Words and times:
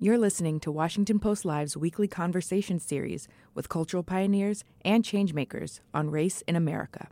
You're 0.00 0.16
listening 0.16 0.60
to 0.60 0.70
Washington 0.70 1.18
Post 1.18 1.44
Live's 1.44 1.76
weekly 1.76 2.06
conversation 2.06 2.78
series 2.78 3.26
with 3.52 3.68
cultural 3.68 4.04
pioneers 4.04 4.62
and 4.84 5.02
changemakers 5.02 5.80
on 5.92 6.08
race 6.08 6.40
in 6.42 6.54
America. 6.54 7.08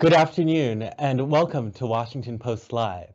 Good 0.00 0.12
afternoon, 0.12 0.82
and 0.82 1.30
welcome 1.30 1.72
to 1.72 1.86
Washington 1.86 2.38
Post 2.38 2.74
Live. 2.74 3.14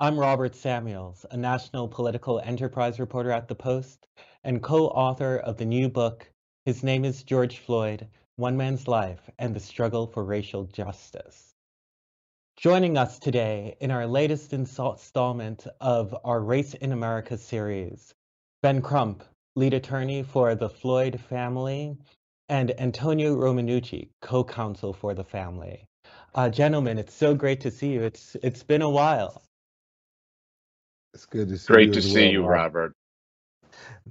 I'm 0.00 0.20
Robert 0.20 0.54
Samuels, 0.54 1.24
a 1.30 1.36
national 1.38 1.88
political 1.88 2.38
enterprise 2.40 3.00
reporter 3.00 3.30
at 3.30 3.48
The 3.48 3.54
Post 3.54 4.06
and 4.44 4.62
co 4.62 4.88
author 4.88 5.38
of 5.38 5.56
the 5.56 5.64
new 5.64 5.88
book, 5.88 6.30
His 6.66 6.82
Name 6.82 7.06
is 7.06 7.22
George 7.22 7.60
Floyd 7.60 8.06
One 8.36 8.58
Man's 8.58 8.86
Life 8.86 9.30
and 9.38 9.56
the 9.56 9.60
Struggle 9.60 10.06
for 10.06 10.22
Racial 10.22 10.64
Justice. 10.64 11.54
Joining 12.58 12.98
us 12.98 13.18
today 13.18 13.76
in 13.80 13.90
our 13.90 14.06
latest 14.06 14.52
installment 14.52 15.66
of 15.80 16.14
our 16.22 16.42
Race 16.42 16.74
in 16.74 16.92
America 16.92 17.38
series 17.38 18.12
Ben 18.66 18.82
Crump, 18.82 19.22
lead 19.54 19.74
attorney 19.74 20.24
for 20.24 20.56
the 20.56 20.68
Floyd 20.68 21.20
family, 21.20 21.96
and 22.48 22.80
Antonio 22.80 23.36
Romanucci, 23.36 24.08
co-counsel 24.20 24.92
for 24.92 25.14
the 25.14 25.22
family. 25.22 25.86
Uh, 26.34 26.48
gentlemen, 26.48 26.98
it's 26.98 27.14
so 27.14 27.32
great 27.32 27.60
to 27.60 27.70
see 27.70 27.92
you. 27.92 28.02
It's 28.02 28.36
it's 28.42 28.64
been 28.64 28.82
a 28.82 28.90
while. 28.90 29.44
It's 31.14 31.26
good 31.26 31.48
to 31.50 31.58
see 31.58 31.72
Great 31.72 31.86
you. 31.90 31.92
to 31.92 32.02
see 32.02 32.22
well, 32.24 32.32
you, 32.32 32.44
Robert. 32.44 32.92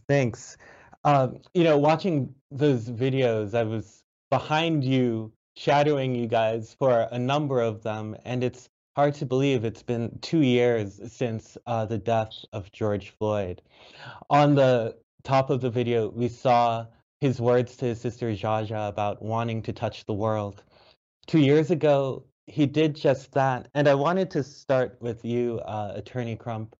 Thanks. 0.08 0.56
Um, 1.04 1.42
you 1.54 1.66
know, 1.66 1.78
watching 1.78 2.34
those 2.50 2.90
videos, 2.90 3.56
I 3.56 3.64
was 3.64 4.04
behind 4.30 4.86
you, 4.86 5.34
shadowing 5.58 6.16
you 6.16 6.28
guys 6.28 6.74
for 6.80 7.10
a 7.12 7.20
number 7.20 7.60
of 7.60 7.84
them, 7.84 8.16
and 8.24 8.42
it's 8.42 8.70
hard 8.96 9.14
to 9.16 9.26
believe 9.26 9.66
it's 9.66 9.84
been 9.84 10.18
two 10.22 10.42
years 10.42 11.00
since 11.12 11.58
uh, 11.68 11.86
the 11.86 11.98
death 11.98 12.34
of 12.54 12.72
George 12.72 13.10
Floyd. 13.18 13.62
On 14.30 14.56
the 14.56 14.96
top 15.24 15.50
of 15.50 15.60
the 15.60 15.70
video, 15.70 16.10
we 16.10 16.30
saw 16.30 16.86
his 17.20 17.42
words 17.42 17.76
to 17.78 17.86
his 17.86 18.00
sister 18.00 18.32
Jaja 18.32 18.88
about 18.88 19.22
wanting 19.22 19.62
to 19.64 19.74
touch 19.74 20.06
the 20.06 20.14
world. 20.14 20.64
Two 21.28 21.40
years 21.40 21.72
ago, 21.72 22.24
he 22.48 22.66
did 22.66 22.96
just 22.96 23.34
that. 23.34 23.68
And 23.74 23.88
I 23.88 23.96
wanted 23.96 24.32
to 24.32 24.44
start 24.44 24.98
with 25.02 25.26
you, 25.26 25.60
uh, 25.66 25.94
Attorney 25.96 26.38
Crump, 26.38 26.76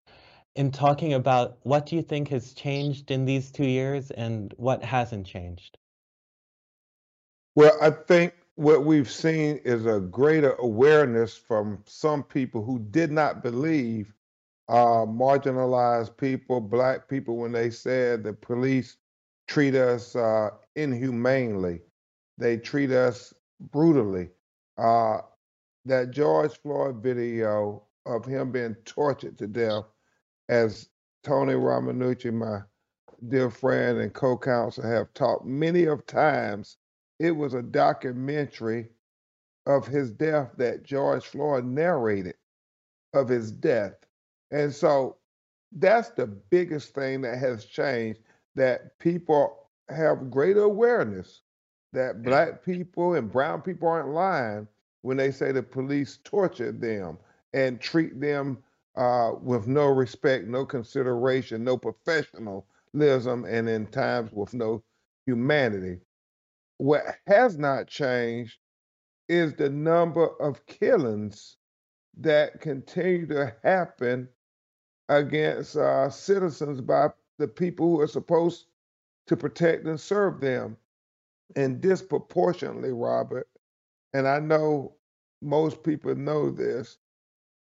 in 0.54 0.70
talking 0.70 1.14
about 1.14 1.58
what 1.64 1.84
do 1.84 1.96
you 1.96 2.02
think 2.02 2.28
has 2.28 2.54
changed 2.54 3.10
in 3.10 3.26
these 3.26 3.50
two 3.50 3.66
years 3.66 4.10
and 4.10 4.54
what 4.56 4.82
hasn't 4.82 5.26
changed? 5.26 5.76
Well, 7.54 7.76
I 7.80 7.90
think 7.90 8.32
what 8.56 8.84
we've 8.84 9.10
seen 9.10 9.60
is 9.64 9.84
a 9.84 10.00
greater 10.00 10.54
awareness 10.54 11.36
from 11.36 11.78
some 11.86 12.22
people 12.22 12.64
who 12.64 12.78
did 12.78 13.12
not 13.12 13.42
believe 13.42 14.14
uh, 14.68 15.04
marginalized 15.04 16.16
people, 16.16 16.60
black 16.60 17.06
people, 17.06 17.36
when 17.36 17.52
they 17.52 17.70
said 17.70 18.24
the 18.24 18.32
police 18.32 18.96
treat 19.46 19.74
us 19.74 20.16
uh, 20.16 20.50
inhumanely, 20.74 21.80
they 22.38 22.56
treat 22.56 22.90
us 22.90 23.32
brutally. 23.70 24.30
Uh, 24.78 25.18
that 25.84 26.10
George 26.10 26.52
Floyd 26.62 27.02
video 27.02 27.82
of 28.06 28.24
him 28.24 28.50
being 28.50 28.74
tortured 28.84 29.38
to 29.38 29.46
death, 29.46 29.84
as 30.48 30.88
Tony 31.22 31.54
Romanucci, 31.54 32.32
my 32.32 32.60
dear 33.28 33.50
friend 33.50 33.98
and 33.98 34.12
co-counsel, 34.12 34.84
have 34.84 35.12
talked 35.14 35.46
many 35.46 35.84
of 35.84 36.06
times 36.06 36.78
it 37.18 37.32
was 37.32 37.54
a 37.54 37.62
documentary 37.62 38.88
of 39.66 39.86
his 39.86 40.10
death 40.10 40.50
that 40.58 40.84
George 40.84 41.24
Floyd 41.26 41.64
narrated 41.64 42.34
of 43.14 43.28
his 43.28 43.50
death. 43.50 43.94
And 44.50 44.72
so 44.74 45.16
that's 45.72 46.10
the 46.10 46.26
biggest 46.26 46.94
thing 46.94 47.22
that 47.22 47.38
has 47.38 47.64
changed 47.64 48.20
that 48.54 48.98
people 48.98 49.68
have 49.88 50.30
greater 50.30 50.62
awareness 50.62 51.42
that 51.92 52.22
black 52.22 52.64
people 52.64 53.14
and 53.14 53.30
brown 53.32 53.62
people 53.62 53.88
aren't 53.88 54.10
lying 54.10 54.68
when 55.02 55.16
they 55.16 55.30
say 55.30 55.52
the 55.52 55.62
police 55.62 56.18
tortured 56.24 56.80
them 56.80 57.18
and 57.54 57.80
treat 57.80 58.20
them 58.20 58.58
uh, 58.96 59.32
with 59.40 59.66
no 59.66 59.86
respect, 59.86 60.46
no 60.46 60.66
consideration, 60.66 61.64
no 61.64 61.76
professionalism, 61.78 63.44
and 63.46 63.68
in 63.68 63.86
times 63.86 64.30
with 64.32 64.52
no 64.54 64.82
humanity. 65.26 65.98
What 66.78 67.02
has 67.26 67.58
not 67.58 67.86
changed 67.86 68.58
is 69.28 69.54
the 69.54 69.70
number 69.70 70.28
of 70.40 70.66
killings 70.66 71.56
that 72.18 72.60
continue 72.60 73.26
to 73.28 73.54
happen 73.62 74.28
against 75.08 75.76
uh, 75.76 76.10
citizens 76.10 76.80
by 76.80 77.08
the 77.38 77.48
people 77.48 77.88
who 77.88 78.00
are 78.00 78.06
supposed 78.08 78.66
to 79.26 79.36
protect 79.36 79.86
and 79.86 80.00
serve 80.00 80.40
them. 80.40 80.76
And 81.54 81.80
disproportionately, 81.80 82.92
Robert, 82.92 83.48
and 84.14 84.26
I 84.26 84.40
know 84.40 84.96
most 85.42 85.82
people 85.82 86.14
know 86.14 86.50
this, 86.50 86.98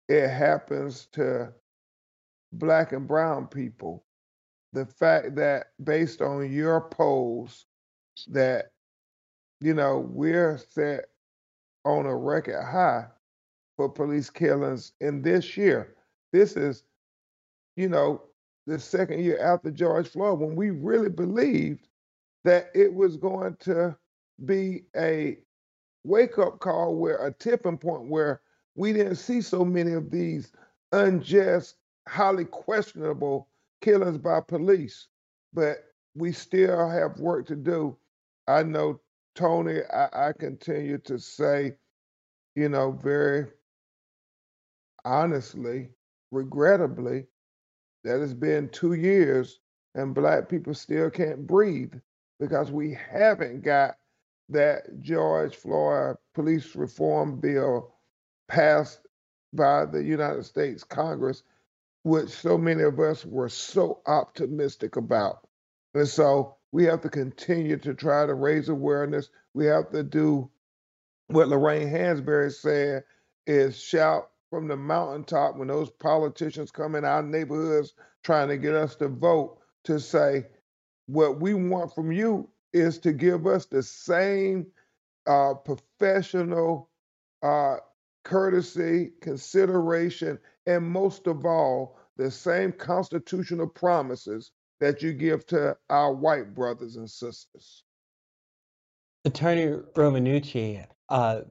it 0.08 0.30
happens 0.30 1.08
to 1.14 1.52
black 2.54 2.94
and 2.94 3.08
brown 3.08 3.48
people. 3.48 4.06
The 4.74 4.86
fact 4.86 5.36
that 5.36 5.68
based 5.84 6.22
on 6.22 6.52
your 6.52 6.82
polls, 6.82 7.66
that 8.28 8.72
you 9.62 9.74
know, 9.74 10.00
we're 10.10 10.58
set 10.70 11.06
on 11.84 12.06
a 12.06 12.16
record 12.16 12.64
high 12.64 13.06
for 13.78 13.90
police 13.90 14.30
killings 14.30 14.94
in 15.02 15.22
this 15.22 15.58
year. 15.58 15.96
This 16.32 16.56
is, 16.56 16.84
you 17.76 17.90
know, 17.90 18.24
the 18.68 18.80
second 18.80 19.24
year 19.24 19.40
after 19.40 19.72
George 19.72 20.08
Floyd 20.08 20.40
when 20.40 20.56
we 20.56 20.72
really 20.72 21.10
believed 21.10 21.88
that 22.44 22.70
it 22.74 22.94
was 22.94 23.18
going 23.18 23.56
to 23.62 23.96
be 24.46 24.84
a 24.96 25.38
wake 26.04 26.38
up 26.38 26.60
call 26.60 26.96
where 26.96 27.26
a 27.26 27.32
tipping 27.32 27.78
point 27.78 28.10
where 28.10 28.42
we 28.76 28.94
didn't 28.94 29.16
see 29.16 29.42
so 29.42 29.64
many 29.64 29.94
of 29.94 30.12
these 30.12 30.52
unjust, 30.92 31.76
highly 32.08 32.46
questionable 32.46 33.48
killings 33.82 34.18
by 34.18 34.40
police. 34.42 35.08
But 35.54 35.86
we 36.16 36.32
still 36.32 36.90
have 36.90 37.20
work 37.20 37.48
to 37.48 37.56
do. 37.56 37.98
I 38.48 38.64
know 38.64 39.00
Tony, 39.36 39.80
I, 39.94 40.30
I 40.30 40.34
continue 40.34 40.98
to 41.00 41.20
say, 41.20 41.76
you 42.56 42.70
know, 42.70 42.92
very 42.92 43.48
honestly, 45.04 45.90
regrettably, 46.32 47.28
that 48.04 48.22
it's 48.22 48.34
been 48.34 48.70
two 48.70 48.94
years 48.94 49.60
and 49.96 50.16
black 50.16 50.50
people 50.50 50.74
still 50.74 51.10
can't 51.10 51.46
breathe 51.46 51.94
because 52.40 52.72
we 52.72 52.98
haven't 53.12 53.62
got 53.62 53.96
that 54.50 55.02
George 55.02 55.56
Floyd 55.56 56.18
police 56.34 56.76
reform 56.76 57.40
bill 57.40 57.94
passed 58.48 59.00
by 59.54 59.86
the 59.86 60.04
United 60.04 60.46
States 60.46 60.84
Congress, 60.84 61.44
which 62.04 62.30
so 62.30 62.58
many 62.58 62.84
of 62.84 63.00
us 63.00 63.26
were 63.26 63.50
so 63.50 64.02
optimistic 64.06 64.98
about. 64.98 65.48
And 65.94 66.08
so 66.08 66.58
we 66.76 66.84
have 66.84 67.00
to 67.00 67.10
continue 67.10 67.78
to 67.78 67.94
try 67.94 68.26
to 68.26 68.34
raise 68.34 68.68
awareness. 68.68 69.30
We 69.54 69.66
have 69.68 69.92
to 69.92 70.04
do 70.04 70.50
what 71.28 71.48
Lorraine 71.48 71.88
Hansberry 71.88 72.52
said 72.52 73.06
is 73.48 73.82
shout 73.82 74.32
from 74.50 74.68
the 74.68 74.76
mountaintop 74.76 75.56
when 75.56 75.70
those 75.70 75.90
politicians 75.90 76.72
come 76.72 76.96
in 76.96 77.06
our 77.06 77.24
neighborhoods 77.24 77.94
trying 78.26 78.50
to 78.50 78.58
get 78.58 78.76
us 78.76 78.94
to 78.98 79.08
vote 79.08 79.58
to 79.86 80.02
say 80.02 80.48
what 81.06 81.40
we 81.40 81.54
want 81.54 81.96
from 81.96 82.12
you 82.12 82.50
is 82.74 83.00
to 83.00 83.14
give 83.14 83.48
us 83.48 83.68
the 83.68 83.82
same 83.82 84.68
uh, 85.28 85.54
professional 85.54 86.90
uh, 87.42 87.78
courtesy, 88.26 89.14
consideration, 89.22 90.38
and 90.66 90.86
most 90.86 91.26
of 91.28 91.46
all, 91.46 91.98
the 92.18 92.30
same 92.30 92.74
constitutional 92.74 93.66
promises 93.66 94.52
that 94.80 95.02
you 95.02 95.14
give 95.14 95.46
to 95.48 95.78
our 95.90 96.14
white 96.14 96.54
brothers 96.54 96.96
and 96.96 97.10
sisters. 97.10 97.84
Attorney 99.26 99.82
Romanucci, 99.96 100.86
uh, 101.10 101.42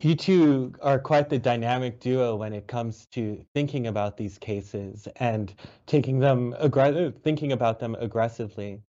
you 0.00 0.16
two 0.16 0.72
are 0.82 0.98
quite 0.98 1.28
the 1.28 1.38
dynamic 1.38 2.00
duo 2.00 2.34
when 2.36 2.52
it 2.52 2.66
comes 2.66 3.06
to 3.12 3.44
thinking 3.54 3.86
about 3.86 4.16
these 4.16 4.38
cases 4.38 5.06
and 5.16 5.54
taking 5.86 6.18
them 6.18 6.54
aggr- 6.60 7.14
thinking 7.22 7.52
about 7.52 7.78
them 7.78 7.94
aggressively. 8.00 8.80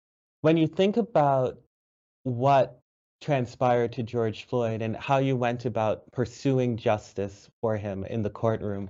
When 0.41 0.57
you 0.57 0.67
think 0.67 0.97
about 0.97 1.59
what 2.23 2.81
transpired 3.21 3.93
to 3.93 4.03
George 4.03 4.47
Floyd 4.47 4.83
and 4.83 4.97
how 4.97 5.19
you 5.19 5.37
went 5.37 5.65
about 5.67 6.11
pursuing 6.13 6.77
justice 6.77 7.51
for 7.61 7.77
him 7.77 8.05
in 8.05 8.23
the 8.23 8.31
courtroom, 8.31 8.89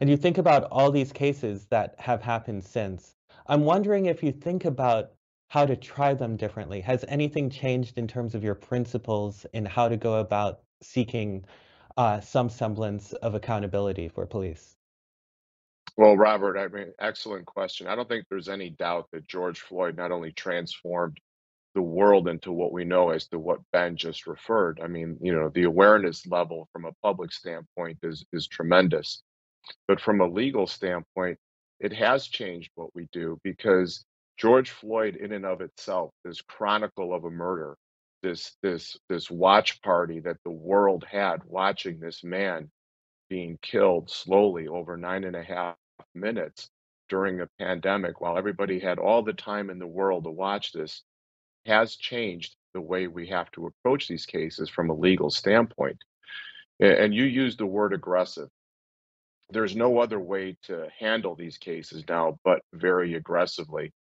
and 0.00 0.08
you 0.08 0.16
think 0.16 0.38
about 0.38 0.64
all 0.64 0.90
these 0.90 1.12
cases 1.12 1.66
that 1.66 1.94
have 1.98 2.22
happened 2.22 2.64
since, 2.64 3.16
I'm 3.46 3.64
wondering 3.64 4.06
if 4.06 4.22
you 4.22 4.32
think 4.32 4.64
about 4.64 5.12
how 5.48 5.66
to 5.66 5.76
try 5.76 6.14
them 6.14 6.36
differently. 6.36 6.80
Has 6.80 7.04
anything 7.08 7.50
changed 7.50 7.98
in 7.98 8.06
terms 8.06 8.34
of 8.34 8.44
your 8.44 8.54
principles 8.54 9.46
in 9.52 9.64
how 9.64 9.88
to 9.88 9.96
go 9.96 10.20
about 10.20 10.60
seeking 10.80 11.44
uh, 11.96 12.20
some 12.20 12.48
semblance 12.48 13.12
of 13.14 13.34
accountability 13.34 14.08
for 14.08 14.26
police? 14.26 14.76
Well, 15.96 16.16
Robert, 16.16 16.56
I 16.56 16.68
mean, 16.68 16.92
excellent 17.00 17.46
question. 17.46 17.86
I 17.86 17.96
don't 17.96 18.08
think 18.08 18.26
there's 18.30 18.48
any 18.48 18.70
doubt 18.70 19.08
that 19.12 19.26
George 19.26 19.60
Floyd 19.60 19.96
not 19.96 20.12
only 20.12 20.32
transformed 20.32 21.18
the 21.74 21.82
world 21.82 22.28
into 22.28 22.52
what 22.52 22.72
we 22.72 22.84
know 22.84 23.10
as 23.10 23.26
to 23.28 23.38
what 23.38 23.60
Ben 23.72 23.96
just 23.96 24.26
referred. 24.26 24.80
I 24.82 24.86
mean, 24.86 25.18
you 25.20 25.34
know, 25.34 25.50
the 25.50 25.64
awareness 25.64 26.26
level 26.26 26.68
from 26.72 26.84
a 26.84 26.92
public 27.02 27.32
standpoint 27.32 27.98
is 28.02 28.24
is 28.32 28.48
tremendous. 28.48 29.22
But 29.86 30.00
from 30.00 30.20
a 30.20 30.26
legal 30.26 30.66
standpoint, 30.66 31.38
it 31.80 31.92
has 31.92 32.26
changed 32.26 32.70
what 32.74 32.94
we 32.94 33.08
do 33.12 33.38
because 33.42 34.04
George 34.36 34.70
Floyd 34.70 35.16
in 35.16 35.32
and 35.32 35.46
of 35.46 35.60
itself, 35.60 36.12
this 36.24 36.40
chronicle 36.42 37.14
of 37.14 37.24
a 37.24 37.30
murder, 37.30 37.76
this 38.22 38.56
this 38.62 38.98
this 39.08 39.30
watch 39.30 39.80
party 39.82 40.20
that 40.20 40.36
the 40.44 40.50
world 40.50 41.04
had 41.10 41.42
watching 41.44 42.00
this 42.00 42.22
man 42.22 42.70
being 43.28 43.58
killed 43.62 44.10
slowly 44.10 44.68
over 44.68 44.96
nine 44.96 45.24
and 45.24 45.36
a 45.36 45.42
half 45.42 45.76
minutes 46.14 46.68
during 47.08 47.40
a 47.40 47.48
pandemic 47.58 48.20
while 48.20 48.36
everybody 48.38 48.78
had 48.78 48.98
all 48.98 49.22
the 49.22 49.32
time 49.32 49.70
in 49.70 49.78
the 49.78 49.86
world 49.86 50.24
to 50.24 50.30
watch 50.30 50.72
this 50.72 51.02
has 51.66 51.96
changed 51.96 52.56
the 52.74 52.80
way 52.80 53.06
we 53.06 53.28
have 53.28 53.50
to 53.52 53.66
approach 53.66 54.08
these 54.08 54.26
cases 54.26 54.68
from 54.68 54.90
a 54.90 54.94
legal 54.94 55.30
standpoint. 55.30 55.98
And 56.80 57.14
you 57.14 57.24
used 57.24 57.58
the 57.58 57.66
word 57.66 57.92
aggressive. 57.92 58.48
There's 59.52 59.74
no 59.74 59.98
other 59.98 60.20
way 60.20 60.56
to 60.64 60.88
handle 60.98 61.34
these 61.34 61.58
cases 61.58 62.04
now 62.08 62.38
but 62.44 62.60
very 62.72 63.14
aggressively. 63.14 63.92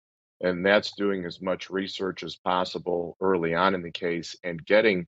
And 0.40 0.64
that's 0.64 0.94
doing 0.94 1.24
as 1.24 1.40
much 1.40 1.70
research 1.70 2.22
as 2.22 2.36
possible 2.36 3.16
early 3.20 3.54
on 3.54 3.74
in 3.74 3.82
the 3.82 3.90
case 3.90 4.36
and 4.44 4.64
getting 4.64 5.06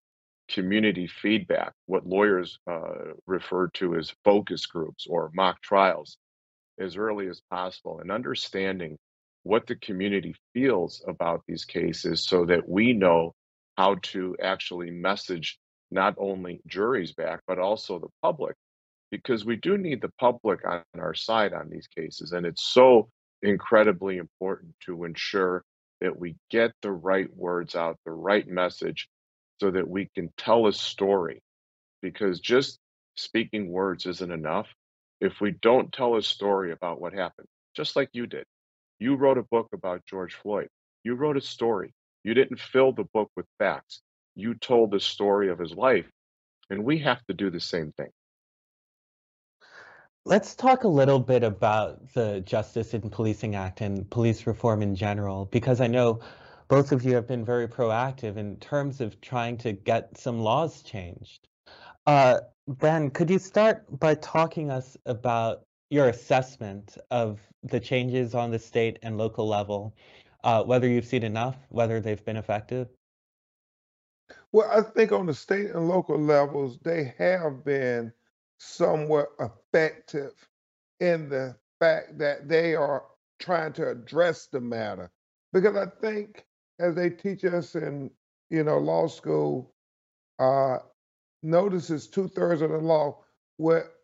community 0.48 1.06
feedback, 1.06 1.72
what 1.86 2.06
lawyers 2.06 2.58
uh, 2.68 3.14
refer 3.26 3.68
to 3.68 3.96
as 3.96 4.12
focus 4.24 4.66
groups 4.66 5.06
or 5.08 5.30
mock 5.34 5.60
trials, 5.62 6.16
as 6.78 6.96
early 6.96 7.28
as 7.28 7.40
possible, 7.50 8.00
and 8.00 8.10
understanding 8.10 8.98
what 9.44 9.66
the 9.66 9.76
community 9.76 10.34
feels 10.52 11.02
about 11.06 11.42
these 11.46 11.64
cases 11.64 12.24
so 12.26 12.44
that 12.46 12.68
we 12.68 12.92
know 12.92 13.32
how 13.76 13.96
to 14.02 14.36
actually 14.42 14.90
message 14.90 15.58
not 15.90 16.14
only 16.18 16.60
juries 16.66 17.12
back, 17.12 17.40
but 17.46 17.58
also 17.58 17.98
the 17.98 18.08
public, 18.22 18.56
because 19.10 19.44
we 19.44 19.56
do 19.56 19.76
need 19.76 20.00
the 20.00 20.12
public 20.18 20.66
on 20.66 20.82
our 20.98 21.14
side 21.14 21.52
on 21.52 21.68
these 21.68 21.88
cases. 21.88 22.32
And 22.32 22.46
it's 22.46 22.62
so 22.62 23.08
incredibly 23.42 24.18
important 24.18 24.74
to 24.86 25.04
ensure 25.04 25.64
that 26.00 26.18
we 26.18 26.36
get 26.50 26.72
the 26.82 26.92
right 26.92 27.28
words 27.36 27.74
out, 27.74 27.98
the 28.04 28.12
right 28.12 28.46
message, 28.46 29.08
so 29.60 29.70
that 29.70 29.88
we 29.88 30.08
can 30.14 30.30
tell 30.36 30.66
a 30.66 30.72
story. 30.72 31.42
Because 32.02 32.40
just 32.40 32.78
speaking 33.16 33.70
words 33.70 34.06
isn't 34.06 34.32
enough 34.32 34.68
if 35.20 35.40
we 35.40 35.52
don't 35.60 35.92
tell 35.92 36.16
a 36.16 36.22
story 36.22 36.72
about 36.72 37.00
what 37.00 37.12
happened, 37.12 37.48
just 37.76 37.96
like 37.96 38.08
you 38.12 38.26
did. 38.26 38.44
You 38.98 39.16
wrote 39.16 39.38
a 39.38 39.42
book 39.42 39.68
about 39.72 40.06
George 40.06 40.34
Floyd. 40.34 40.68
You 41.04 41.14
wrote 41.14 41.36
a 41.36 41.42
story. 41.42 41.92
You 42.24 42.34
didn't 42.34 42.60
fill 42.60 42.92
the 42.92 43.06
book 43.12 43.30
with 43.36 43.46
facts. 43.58 44.00
You 44.34 44.54
told 44.54 44.90
the 44.90 45.00
story 45.00 45.50
of 45.50 45.58
his 45.58 45.72
life. 45.72 46.06
And 46.70 46.84
we 46.84 46.98
have 46.98 47.24
to 47.26 47.34
do 47.34 47.50
the 47.50 47.60
same 47.60 47.92
thing. 47.92 48.10
Let's 50.26 50.54
talk 50.54 50.84
a 50.84 50.88
little 50.88 51.18
bit 51.18 51.42
about 51.42 52.12
the 52.12 52.42
Justice 52.42 52.92
in 52.92 53.08
Policing 53.08 53.54
Act 53.54 53.80
and 53.80 54.08
police 54.10 54.46
reform 54.46 54.82
in 54.82 54.94
general, 54.94 55.46
because 55.46 55.80
I 55.80 55.86
know 55.86 56.20
both 56.68 56.92
of 56.92 57.04
you 57.04 57.14
have 57.14 57.26
been 57.26 57.42
very 57.42 57.66
proactive 57.66 58.36
in 58.36 58.56
terms 58.56 59.00
of 59.00 59.18
trying 59.22 59.56
to 59.58 59.72
get 59.72 60.18
some 60.18 60.38
laws 60.38 60.82
changed. 60.82 61.48
Uh, 62.06 62.40
ben, 62.68 63.10
could 63.10 63.30
you 63.30 63.38
start 63.38 63.86
by 63.98 64.14
talking 64.16 64.70
us 64.70 64.94
about 65.06 65.64
your 65.88 66.10
assessment 66.10 66.98
of 67.10 67.40
the 67.62 67.80
changes 67.80 68.34
on 68.34 68.50
the 68.50 68.58
state 68.58 68.98
and 69.02 69.16
local 69.16 69.48
level, 69.48 69.96
uh, 70.44 70.62
whether 70.62 70.86
you've 70.86 71.06
seen 71.06 71.22
enough, 71.22 71.56
whether 71.70 71.98
they've 71.98 72.24
been 72.26 72.36
effective? 72.36 72.88
Well, 74.52 74.70
I 74.70 74.82
think 74.82 75.12
on 75.12 75.24
the 75.24 75.34
state 75.34 75.70
and 75.70 75.88
local 75.88 76.18
levels, 76.18 76.78
they 76.82 77.14
have 77.16 77.64
been 77.64 78.12
somewhat 78.60 79.28
effective 79.40 80.32
in 81.00 81.28
the 81.30 81.56
fact 81.80 82.18
that 82.18 82.46
they 82.46 82.74
are 82.74 83.02
trying 83.38 83.72
to 83.72 83.88
address 83.88 84.46
the 84.46 84.60
matter. 84.60 85.10
Because 85.52 85.76
I 85.76 85.86
think, 86.00 86.44
as 86.78 86.94
they 86.94 87.10
teach 87.10 87.44
us 87.44 87.74
in 87.74 88.10
you 88.50 88.62
know 88.62 88.78
law 88.78 89.08
school, 89.08 89.72
uh, 90.38 90.78
notices 91.42 92.06
two 92.06 92.28
thirds 92.28 92.62
of 92.62 92.70
the 92.70 92.78
law. 92.78 93.24
What 93.56 93.94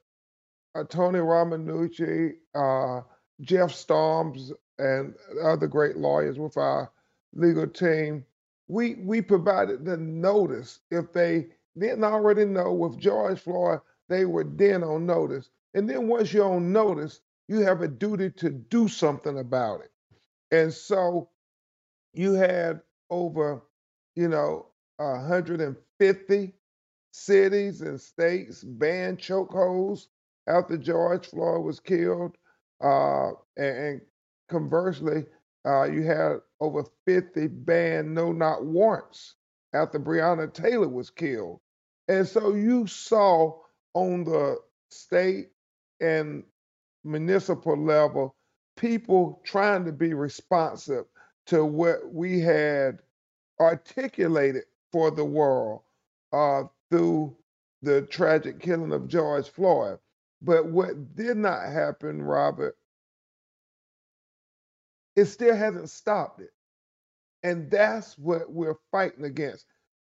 uh, 0.74 0.84
Tony 0.84 1.18
Romanucci, 1.18 2.34
uh, 2.54 3.02
Jeff 3.42 3.72
Storms, 3.72 4.52
and 4.78 5.14
other 5.42 5.66
great 5.66 5.96
lawyers 5.96 6.38
with 6.38 6.56
our 6.56 6.90
legal 7.34 7.66
team, 7.66 8.24
we 8.68 8.94
we 8.96 9.20
provided 9.20 9.84
the 9.84 9.98
notice 9.98 10.80
if 10.90 11.12
they 11.12 11.48
didn't 11.78 12.04
already 12.04 12.46
know 12.46 12.72
with 12.72 12.98
George 12.98 13.38
Floyd, 13.38 13.80
they 14.08 14.24
were 14.24 14.44
then 14.44 14.82
on 14.82 15.06
notice. 15.06 15.48
And 15.74 15.88
then 15.88 16.08
once 16.08 16.32
you're 16.32 16.52
on 16.52 16.72
notice, 16.72 17.20
you 17.48 17.60
have 17.60 17.82
a 17.82 17.88
duty 17.88 18.30
to 18.30 18.50
do 18.50 18.88
something 18.88 19.38
about 19.38 19.80
it. 19.80 19.90
And 20.50 20.72
so 20.72 21.28
you 22.12 22.34
had 22.34 22.80
over, 23.10 23.62
you 24.14 24.28
know, 24.28 24.66
150 24.96 26.54
cities 27.12 27.80
and 27.82 28.00
states 28.00 28.62
ban 28.64 29.16
chokeholds 29.16 30.06
after 30.46 30.76
George 30.76 31.26
Floyd 31.26 31.64
was 31.64 31.80
killed. 31.80 32.36
Uh, 32.82 33.30
and, 33.56 33.76
and, 33.76 34.00
conversely, 34.48 35.24
uh, 35.66 35.84
you 35.84 36.04
had 36.04 36.36
over 36.60 36.84
50 37.06 37.48
ban 37.48 38.14
no 38.14 38.32
knock 38.32 38.60
warrants 38.62 39.34
after 39.74 39.98
Breonna 39.98 40.52
Taylor 40.52 40.88
was 40.88 41.10
killed. 41.10 41.60
And 42.08 42.26
so 42.28 42.54
you 42.54 42.86
saw 42.86 43.58
on 43.96 44.24
the 44.24 44.58
state 44.90 45.48
and 46.02 46.44
municipal 47.04 47.78
level 47.78 48.36
people 48.76 49.40
trying 49.44 49.86
to 49.86 49.92
be 49.92 50.14
responsive 50.14 51.06
to 51.46 51.64
what 51.64 52.12
we 52.12 52.40
had 52.40 53.00
articulated 53.60 54.64
for 54.92 55.10
the 55.10 55.24
world 55.24 55.80
uh, 56.32 56.64
through 56.90 57.34
the 57.82 58.02
tragic 58.02 58.60
killing 58.60 58.92
of 58.92 59.08
George 59.08 59.48
Floyd. 59.48 59.98
But 60.42 60.66
what 60.68 61.16
did 61.16 61.38
not 61.38 61.72
happen, 61.72 62.22
Robert, 62.22 62.76
it 65.16 65.26
still 65.26 65.56
hasn't 65.56 65.90
stopped 65.90 66.40
it. 66.42 66.50
And 67.42 67.70
that's 67.70 68.18
what 68.18 68.52
we're 68.52 68.76
fighting 68.92 69.24
against. 69.24 69.66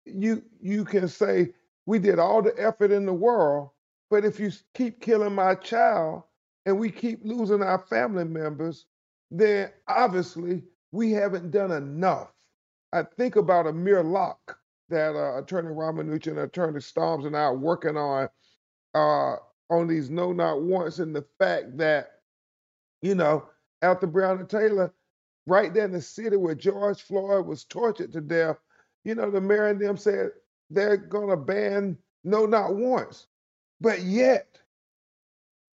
You 0.05 0.43
you 0.61 0.85
can 0.85 1.09
say 1.09 1.55
we 1.91 1.99
did 1.99 2.21
all 2.21 2.41
the 2.41 2.55
effort 2.57 2.93
in 2.93 3.05
the 3.05 3.13
world, 3.13 3.71
but 4.11 4.25
if 4.25 4.39
you 4.39 4.53
keep 4.75 5.01
killing 5.01 5.35
my 5.35 5.57
child 5.57 6.23
and 6.65 6.79
we 6.79 6.89
keep 6.89 7.19
losing 7.25 7.65
our 7.65 7.81
family 7.81 8.23
members, 8.23 8.87
then 9.33 9.73
obviously 9.89 10.63
we 10.93 11.11
haven't 11.11 11.51
done 11.51 11.73
enough. 11.73 12.31
I 12.93 13.03
think 13.03 13.35
about 13.35 13.67
Amir 13.67 14.05
Locke 14.05 14.57
that 14.89 15.17
uh, 15.17 15.43
Attorney 15.43 15.75
Romanucci 15.75 16.29
and 16.29 16.39
Attorney 16.39 16.81
Storms 16.81 17.25
and 17.25 17.37
I 17.37 17.41
are 17.41 17.57
working 17.57 17.97
on 17.97 18.29
uh, 18.95 19.35
on 19.69 19.89
these 19.89 20.11
no 20.11 20.33
knock 20.33 20.61
warrants 20.61 21.01
and 21.01 21.15
the 21.15 21.25
fact 21.41 21.77
that, 21.79 22.21
you 23.03 23.17
know, 23.17 23.49
after 23.83 24.07
and 24.07 24.49
Taylor, 24.49 24.95
right 25.49 25.75
there 25.75 25.87
in 25.87 25.93
the 25.93 26.01
city 26.01 26.37
where 26.37 26.55
George 26.55 27.03
Floyd 27.03 27.47
was 27.47 27.65
tortured 27.65 28.13
to 28.13 28.21
death, 28.21 28.59
you 29.03 29.17
know, 29.17 29.29
the 29.29 29.41
mayor 29.41 29.67
and 29.67 29.81
them 29.81 29.97
said 29.97 30.31
they're 30.71 30.97
gonna 30.97 31.37
ban 31.37 31.99
no 32.25 32.47
knock 32.47 32.71
once. 32.73 33.27
But 33.81 34.03
yet 34.03 34.59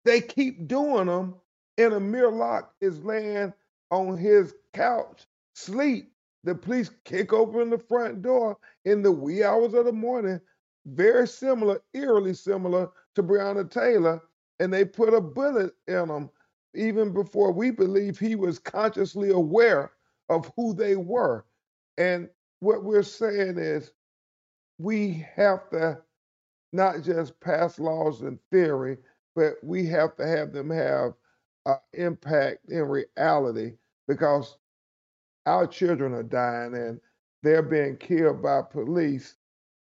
they 0.06 0.22
keep 0.22 0.68
doing 0.68 1.08
them, 1.08 1.36
and 1.78 1.94
Amir 1.94 2.32
Locke 2.32 2.74
is 2.82 3.04
laying 3.04 3.54
on 3.92 4.18
his 4.18 4.54
couch, 4.74 5.26
sleep. 5.54 6.12
The 6.44 6.54
police 6.54 6.92
kick 7.06 7.32
open 7.32 7.70
the 7.70 7.78
front 7.78 8.22
door 8.22 8.58
in 8.84 9.02
the 9.02 9.12
wee 9.12 9.44
hours 9.44 9.74
of 9.74 9.86
the 9.86 9.94
morning, 9.94 10.42
very 10.86 11.26
similar, 11.28 11.82
eerily 11.94 12.34
similar 12.34 12.90
to 13.16 13.24
Breonna 13.24 13.70
Taylor, 13.70 14.22
and 14.60 14.74
they 14.74 14.84
put 14.84 15.14
a 15.14 15.22
bullet 15.22 15.74
in 15.88 16.10
him 16.10 16.30
even 16.76 17.14
before 17.14 17.52
we 17.52 17.72
believe 17.72 18.20
he 18.20 18.36
was 18.36 18.60
consciously 18.60 19.30
aware 19.30 19.92
of 20.30 20.52
who 20.56 20.74
they 20.74 20.96
were. 20.98 21.46
And 21.98 22.30
what 22.60 22.84
we're 22.84 23.04
saying 23.04 23.58
is 23.58 23.92
we 24.77 25.25
have 25.36 25.70
to 25.72 26.00
not 26.74 27.03
just 27.03 27.39
pass 27.39 27.80
laws 27.80 28.22
in 28.22 28.39
theory, 28.51 28.98
but 29.36 29.53
we 29.63 29.86
have 29.88 30.15
to 30.18 30.27
have 30.27 30.53
them 30.53 30.70
have 30.70 31.13
uh, 31.65 31.75
impact 31.94 32.70
in 32.70 32.84
reality 32.84 33.74
because 34.08 34.58
our 35.46 35.68
children 35.68 36.13
are 36.13 36.24
dying 36.24 36.74
and 36.75 37.00
they're 37.44 37.62
being 37.62 37.98
killed 37.98 38.42
by 38.42 38.62
police 38.62 39.36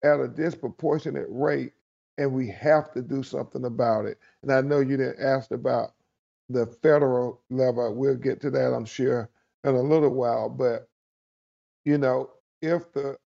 at 0.04 0.20
a 0.20 0.28
disproportionate 0.28 1.26
rate, 1.28 1.72
and 2.18 2.32
we 2.32 2.48
have 2.48 2.92
to 2.92 3.02
do 3.02 3.22
something 3.22 3.64
about 3.64 4.04
it. 4.04 4.18
And 4.42 4.52
I 4.52 4.60
know 4.60 4.80
you 4.80 4.96
didn't 4.96 5.24
ask 5.24 5.52
about 5.52 5.92
the 6.48 6.66
federal 6.66 7.40
level. 7.50 7.94
We'll 7.94 8.16
get 8.16 8.40
to 8.42 8.50
that, 8.50 8.74
I'm 8.74 8.84
sure, 8.84 9.30
in 9.64 9.74
a 9.76 9.80
little 9.82 10.10
while. 10.10 10.48
But, 10.48 10.88
you 11.84 11.98
know, 11.98 12.30
if 12.60 12.92
the 12.92 13.16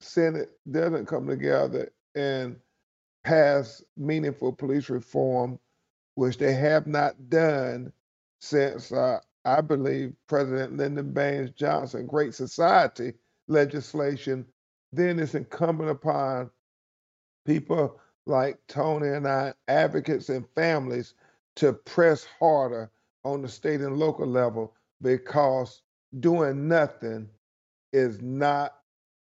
Senate 0.00 0.50
doesn't 0.70 1.06
come 1.06 1.26
together 1.26 1.90
and 2.14 2.56
pass 3.24 3.82
meaningful 3.96 4.52
police 4.52 4.90
reform, 4.90 5.58
which 6.14 6.38
they 6.38 6.54
have 6.54 6.86
not 6.86 7.30
done 7.30 7.92
since, 8.40 8.92
uh, 8.92 9.20
I 9.44 9.60
believe, 9.60 10.14
President 10.28 10.76
Lyndon 10.76 11.12
Baines 11.12 11.50
Johnson, 11.52 12.06
Great 12.06 12.34
Society 12.34 13.14
legislation, 13.48 14.46
then 14.92 15.18
it's 15.18 15.34
incumbent 15.34 15.90
upon 15.90 16.50
people 17.46 18.00
like 18.26 18.58
Tony 18.68 19.08
and 19.10 19.28
I, 19.28 19.54
advocates 19.68 20.30
and 20.30 20.46
families, 20.56 21.14
to 21.56 21.74
press 21.74 22.26
harder 22.40 22.90
on 23.24 23.42
the 23.42 23.48
state 23.48 23.80
and 23.82 23.98
local 23.98 24.26
level 24.28 24.74
because 25.02 25.82
doing 26.20 26.68
nothing 26.68 27.28
is 27.92 28.22
not 28.22 28.77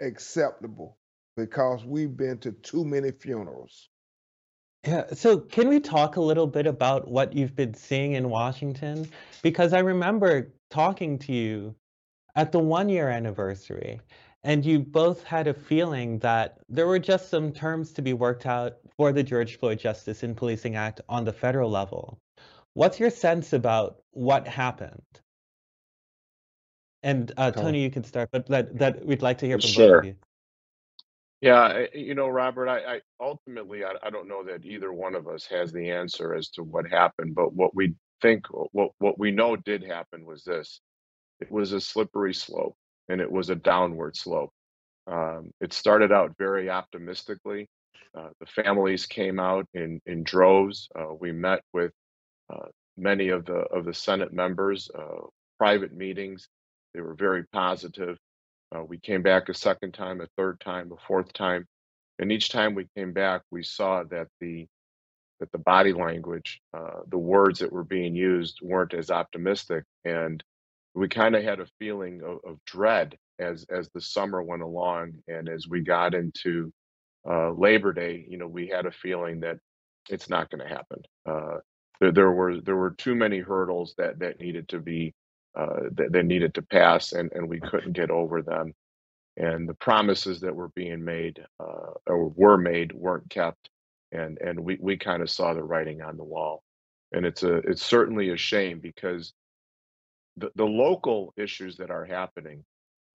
acceptable 0.04 0.98
because 1.36 1.84
we've 1.84 2.16
been 2.16 2.38
to 2.40 2.52
too 2.52 2.86
many 2.86 3.12
funerals. 3.12 3.90
Yeah, 4.86 5.06
so 5.14 5.40
can 5.40 5.70
we 5.70 5.80
talk 5.80 6.18
a 6.18 6.22
little 6.22 6.48
bit 6.48 6.68
about 6.68 7.08
what 7.08 7.34
you've 7.34 7.56
been 7.56 7.74
seeing 7.74 8.14
in 8.14 8.30
Washington? 8.30 9.08
Because 9.42 9.72
I 9.72 9.80
remember 9.80 10.52
talking 10.70 11.18
to 11.20 11.32
you 11.32 11.76
at 12.36 12.52
the 12.52 12.60
one 12.60 12.90
year 12.90 13.10
anniversary, 13.10 14.02
and 14.44 14.66
you 14.66 14.80
both 14.80 15.24
had 15.24 15.48
a 15.48 15.54
feeling 15.54 16.20
that 16.20 16.58
there 16.68 16.86
were 16.86 17.00
just 17.00 17.30
some 17.30 17.54
terms 17.54 17.94
to 17.94 18.02
be 18.02 18.12
worked 18.12 18.46
out 18.46 18.78
for 18.98 19.14
the 19.14 19.24
George 19.24 19.58
Floyd 19.58 19.80
Justice 19.80 20.22
in 20.22 20.36
Policing 20.36 20.76
Act 20.76 21.00
on 21.08 21.24
the 21.24 21.32
federal 21.32 21.70
level. 21.70 22.20
What's 22.74 23.00
your 23.00 23.10
sense 23.10 23.54
about 23.54 24.02
what 24.12 24.48
happened? 24.48 25.02
And 27.04 27.32
uh, 27.36 27.52
Tony, 27.52 27.84
you 27.84 27.92
can 27.92 28.04
start, 28.04 28.30
but 28.32 28.48
that, 28.48 28.78
that 28.80 29.06
we'd 29.06 29.22
like 29.22 29.38
to 29.40 29.46
hear 29.46 29.60
from 29.60 29.72
both 29.76 30.00
of 30.00 30.06
you. 30.06 30.16
Yeah, 31.42 31.88
you 31.94 32.16
know, 32.16 32.30
Robert, 32.30 32.70
I, 32.70 32.96
I 32.96 33.02
ultimately 33.20 33.84
I, 33.84 33.96
I 34.02 34.10
don't 34.10 34.30
know 34.30 34.46
that 34.46 34.64
either 34.64 34.94
one 34.94 35.14
of 35.14 35.28
us 35.28 35.46
has 35.48 35.74
the 35.74 35.92
answer 35.92 36.34
as 36.34 36.48
to 36.52 36.64
what 36.64 36.90
happened, 36.90 37.36
but 37.36 37.54
what 37.54 37.76
we 37.76 37.96
think 38.22 38.46
what 38.50 38.92
what 39.00 39.20
we 39.20 39.32
know 39.32 39.58
did 39.58 39.84
happen 39.84 40.26
was 40.26 40.46
this. 40.46 40.80
It 41.42 41.52
was 41.52 41.74
a 41.74 41.82
slippery 41.82 42.34
slope 42.34 42.78
and 43.10 43.20
it 43.20 43.30
was 43.30 43.50
a 43.50 43.56
downward 43.56 44.16
slope. 44.16 44.52
Um, 45.06 45.52
it 45.60 45.74
started 45.74 46.14
out 46.14 46.34
very 46.38 46.70
optimistically. 46.70 47.68
Uh, 48.18 48.30
the 48.40 48.46
families 48.46 49.06
came 49.06 49.38
out 49.38 49.68
in 49.74 50.00
in 50.06 50.24
droves. 50.24 50.88
Uh, 50.98 51.14
we 51.20 51.34
met 51.34 51.60
with 51.74 51.92
uh, 52.50 52.68
many 52.96 53.28
of 53.30 53.44
the 53.44 53.66
of 53.76 53.84
the 53.84 53.94
Senate 53.94 54.32
members, 54.32 54.90
uh, 54.98 55.28
private 55.58 55.92
meetings. 55.92 56.48
They 56.94 57.02
were 57.02 57.16
very 57.16 57.44
positive. 57.46 58.18
Uh, 58.76 58.84
we 58.84 59.00
came 59.00 59.22
back 59.22 59.50
a 59.50 59.54
second 59.54 59.94
time, 59.94 60.22
a 60.22 60.28
third 60.38 60.60
time, 60.60 60.92
a 60.92 60.98
fourth 61.08 61.32
time, 61.34 61.66
and 62.20 62.32
each 62.32 62.50
time 62.50 62.76
we 62.76 62.88
came 62.96 63.14
back, 63.14 63.42
we 63.52 63.64
saw 63.64 64.04
that 64.06 64.28
the 64.40 64.68
that 65.40 65.52
the 65.52 65.58
body 65.58 65.94
language, 65.94 66.62
uh, 66.74 67.02
the 67.10 67.18
words 67.18 67.60
that 67.60 67.72
were 67.72 67.84
being 67.84 68.16
used, 68.16 68.60
weren't 68.62 68.94
as 68.94 69.12
optimistic, 69.12 69.84
and 70.06 70.44
we 70.96 71.08
kind 71.10 71.36
of 71.36 71.44
had 71.44 71.60
a 71.60 71.68
feeling 71.80 72.22
of, 72.24 72.40
of 72.46 72.58
dread 72.66 73.18
as 73.40 73.66
as 73.70 73.90
the 73.90 74.02
summer 74.02 74.42
went 74.42 74.62
along, 74.62 75.14
and 75.28 75.50
as 75.50 75.68
we 75.68 75.82
got 75.82 76.14
into 76.14 76.72
uh, 77.30 77.52
Labor 77.52 77.94
Day, 77.94 78.26
you 78.28 78.38
know, 78.38 78.48
we 78.48 78.68
had 78.68 78.86
a 78.86 78.92
feeling 78.92 79.40
that 79.42 79.58
it's 80.10 80.30
not 80.30 80.50
going 80.50 80.62
to 80.62 80.74
happen. 80.74 81.02
Uh, 81.26 81.58
there, 82.00 82.12
there 82.12 82.32
were 82.32 82.62
there 82.62 82.76
were 82.76 82.92
too 82.92 83.16
many 83.16 83.40
hurdles 83.40 83.96
that 83.98 84.20
that 84.20 84.40
needed 84.40 84.68
to 84.70 84.80
be 84.80 85.14
uh, 85.56 85.82
that, 85.92 86.26
needed 86.26 86.54
to 86.56 86.62
pass, 86.62 87.12
and 87.12 87.32
and 87.34 87.48
we 87.48 87.60
couldn't 87.60 87.94
get 87.94 88.12
over 88.12 88.42
them. 88.42 88.74
And 89.38 89.68
the 89.68 89.74
promises 89.76 90.42
that 90.42 90.56
were 90.56 90.70
being 90.70 91.04
made 91.04 91.44
uh, 91.60 91.92
or 92.08 92.30
were 92.30 92.58
made 92.58 92.94
weren't 92.94 93.30
kept, 93.30 93.70
and 94.12 94.38
and 94.40 94.60
we 94.60 94.78
we 94.82 94.98
kind 94.98 95.22
of 95.22 95.30
saw 95.30 95.54
the 95.54 95.64
writing 95.64 96.02
on 96.02 96.18
the 96.18 96.24
wall. 96.24 96.64
And 97.12 97.26
it's 97.26 97.44
a 97.44 97.56
it's 97.58 97.86
certainly 97.86 98.30
a 98.30 98.38
shame 98.38 98.80
because 98.80 99.34
the, 100.38 100.52
the 100.56 100.66
local 100.66 101.34
issues 101.38 101.78
that 101.78 101.92
are 101.92 102.06
happening, 102.06 102.64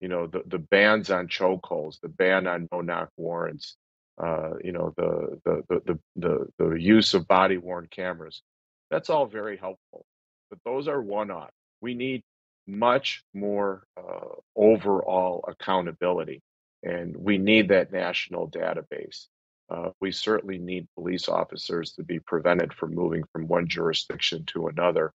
you 0.00 0.09
know, 0.09 0.26
the, 0.26 0.42
the 0.47 0.59
bans 0.59 1.11
on 1.11 1.28
chokeholds, 1.28 2.00
the 2.00 2.09
ban 2.09 2.47
on 2.47 2.68
no 2.73 2.80
knock 2.80 3.11
warrants, 3.16 3.76
uh, 4.23 4.52
you 4.62 4.73
know, 4.73 4.92
the 4.97 5.40
the 5.45 5.62
the 5.85 5.99
the 6.16 6.47
the 6.59 6.71
use 6.76 7.14
of 7.14 7.26
body 7.28 7.57
worn 7.57 7.88
cameras, 7.90 8.42
that's 8.90 9.11
all 9.11 9.26
very 9.26 9.57
helpful. 9.57 10.04
But 10.50 10.61
those 10.64 10.88
are 10.88 11.00
one 11.00 11.30
off. 11.30 11.50
We 11.80 11.94
need 11.94 12.23
much 12.66 13.23
more 13.35 13.85
uh, 13.97 14.35
overall 14.56 15.44
accountability, 15.49 16.42
and 16.82 17.16
we 17.16 17.38
need 17.38 17.68
that 17.68 17.92
national 17.92 18.50
database. 18.50 19.26
Uh, 19.70 19.90
we 20.00 20.12
certainly 20.12 20.58
need 20.58 20.88
police 20.94 21.28
officers 21.28 21.92
to 21.92 22.02
be 22.02 22.18
prevented 22.20 22.73
from 22.73 22.94
moving 22.94 23.25
from 23.32 23.49
one 23.49 23.68
jurisdiction 23.68 24.44
to 24.47 24.68
another 24.68 25.12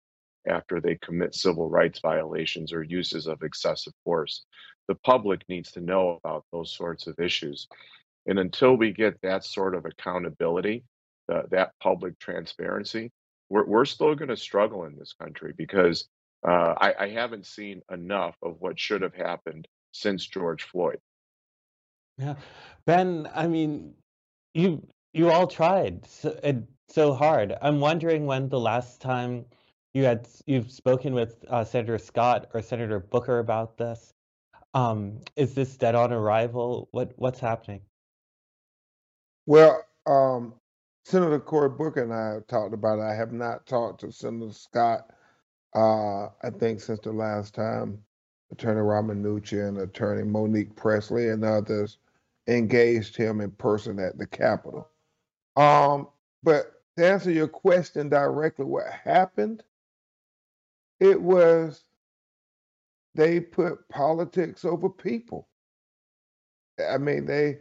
after 0.47 0.79
they 0.79 0.95
commit 0.95 1.33
civil 1.33 1.69
rights 1.69 1.99
violations 1.99 2.73
or 2.73 2.83
uses 2.83 3.27
of 3.27 3.41
excessive 3.41 3.93
force. 4.03 4.45
The 4.87 4.95
public 4.95 5.43
needs 5.47 5.71
to 5.71 5.81
know 5.81 6.19
about 6.23 6.45
those 6.51 6.75
sorts 6.75 7.07
of 7.07 7.19
issues. 7.19 7.67
And 8.25 8.39
until 8.39 8.75
we 8.75 8.91
get 8.91 9.21
that 9.21 9.43
sort 9.45 9.75
of 9.75 9.85
accountability, 9.85 10.83
uh, 11.31 11.43
that 11.51 11.71
public 11.81 12.19
transparency, 12.19 13.11
we're, 13.49 13.65
we're 13.65 13.85
still 13.85 14.15
going 14.15 14.29
to 14.29 14.37
struggle 14.37 14.83
in 14.85 14.97
this 14.97 15.13
country 15.13 15.53
because 15.55 16.07
uh, 16.45 16.73
I, 16.77 16.93
I 16.99 17.09
haven't 17.09 17.45
seen 17.45 17.81
enough 17.91 18.35
of 18.41 18.57
what 18.59 18.79
should 18.79 19.01
have 19.01 19.15
happened 19.15 19.67
since 19.91 20.25
George 20.25 20.63
Floyd. 20.63 20.99
Yeah, 22.17 22.35
Ben, 22.85 23.27
I 23.33 23.47
mean, 23.47 23.93
you 24.53 24.85
you 25.13 25.29
all 25.29 25.47
tried 25.47 26.05
so, 26.05 26.37
and 26.43 26.67
so 26.89 27.13
hard. 27.13 27.55
I'm 27.61 27.79
wondering 27.79 28.25
when 28.25 28.49
the 28.49 28.59
last 28.59 29.01
time 29.01 29.45
you 29.93 30.03
had 30.03 30.27
you've 30.45 30.71
spoken 30.71 31.13
with 31.13 31.43
uh, 31.49 31.63
Senator 31.63 31.97
Scott 31.97 32.47
or 32.53 32.61
Senator 32.61 32.99
Booker 32.99 33.39
about 33.39 33.77
this. 33.77 34.13
Um, 34.73 35.19
is 35.35 35.53
this 35.53 35.77
dead 35.77 35.95
on 35.95 36.11
arrival? 36.11 36.87
What 36.91 37.13
what's 37.15 37.39
happening? 37.39 37.81
Well, 39.45 39.83
um, 40.05 40.53
Senator 41.05 41.39
Cory 41.39 41.69
Booker 41.69 42.03
and 42.03 42.13
I 42.13 42.35
have 42.35 42.47
talked 42.47 42.73
about 42.73 42.99
it. 42.99 43.03
I 43.03 43.15
have 43.15 43.33
not 43.33 43.65
talked 43.65 44.01
to 44.01 44.11
Senator 44.11 44.53
Scott, 44.53 45.09
uh, 45.75 46.25
I 46.25 46.49
think, 46.59 46.81
since 46.81 46.99
the 46.99 47.11
last 47.11 47.53
time 47.53 47.99
Attorney 48.51 48.81
Robin 48.81 49.25
and 49.25 49.77
Attorney 49.79 50.23
Monique 50.23 50.75
Presley 50.75 51.29
and 51.29 51.43
others 51.43 51.97
engaged 52.47 53.15
him 53.15 53.41
in 53.41 53.51
person 53.51 53.99
at 53.99 54.17
the 54.17 54.27
Capitol. 54.27 54.89
Um, 55.55 56.07
but 56.43 56.81
to 56.97 57.07
answer 57.07 57.31
your 57.31 57.47
question 57.47 58.09
directly, 58.09 58.65
what 58.65 58.85
happened? 58.91 59.63
It 60.99 61.19
was 61.21 61.83
they 63.15 63.39
put 63.39 63.87
politics 63.89 64.65
over 64.65 64.89
people. 64.89 65.47
I 66.89 66.97
mean, 66.97 67.25
they 67.25 67.59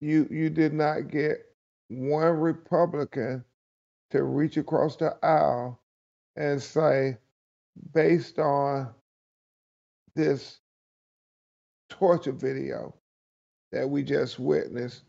you 0.00 0.26
you 0.30 0.50
did 0.50 0.72
not 0.72 1.08
get 1.08 1.46
one 1.88 2.38
Republican 2.38 3.44
to 4.10 4.22
reach 4.22 4.56
across 4.56 4.96
the 4.96 5.16
aisle 5.22 5.80
and 6.36 6.60
say, 6.62 7.18
based 7.92 8.38
on 8.38 8.88
this 10.14 10.60
torture 11.88 12.32
video 12.32 12.94
that 13.72 13.88
we 13.88 14.02
just 14.02 14.38
witnessed, 14.38 15.02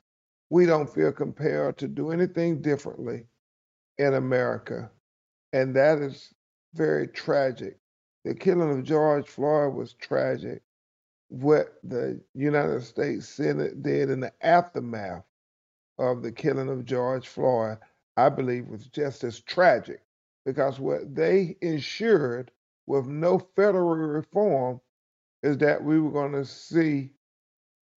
we 0.50 0.66
don't 0.66 0.90
feel 0.90 1.12
compelled 1.12 1.78
to 1.78 1.88
do 1.88 2.12
anything 2.12 2.62
differently 2.62 3.26
in 3.98 4.14
America. 4.14 4.90
And 5.54 5.76
that 5.76 6.00
is 6.00 6.34
very 6.74 7.08
tragic. 7.08 7.78
The 8.26 8.36
killing 8.36 8.78
of 8.78 8.84
George 8.84 9.28
Floyd 9.28 9.74
was 9.74 9.94
tragic. 9.94 10.62
What 11.30 11.76
the 11.84 12.22
United 12.34 12.84
States 12.84 13.28
Senate 13.28 13.82
did 13.84 14.10
in 14.10 14.20
the 14.20 14.34
aftermath 14.42 15.24
of 15.98 16.22
the 16.22 16.32
killing 16.32 16.70
of 16.70 16.86
George 16.86 17.28
Floyd, 17.28 17.78
I 18.16 18.30
believe, 18.30 18.68
was 18.68 18.88
just 18.88 19.24
as 19.24 19.40
tragic 19.42 20.02
because 20.46 20.80
what 20.80 21.14
they 21.14 21.58
ensured 21.62 22.52
with 22.88 23.06
no 23.06 23.38
federal 23.56 23.96
reform 23.96 24.80
is 25.44 25.58
that 25.58 25.84
we 25.84 26.00
were 26.00 26.12
going 26.12 26.32
to 26.32 26.46
see 26.46 27.12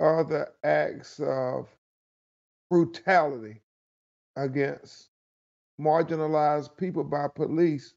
other 0.01 0.49
acts 0.65 1.21
of 1.21 1.69
brutality 2.69 3.63
against 4.37 5.09
marginalized 5.81 6.77
people 6.77 7.05
by 7.05 7.27
police 7.29 7.95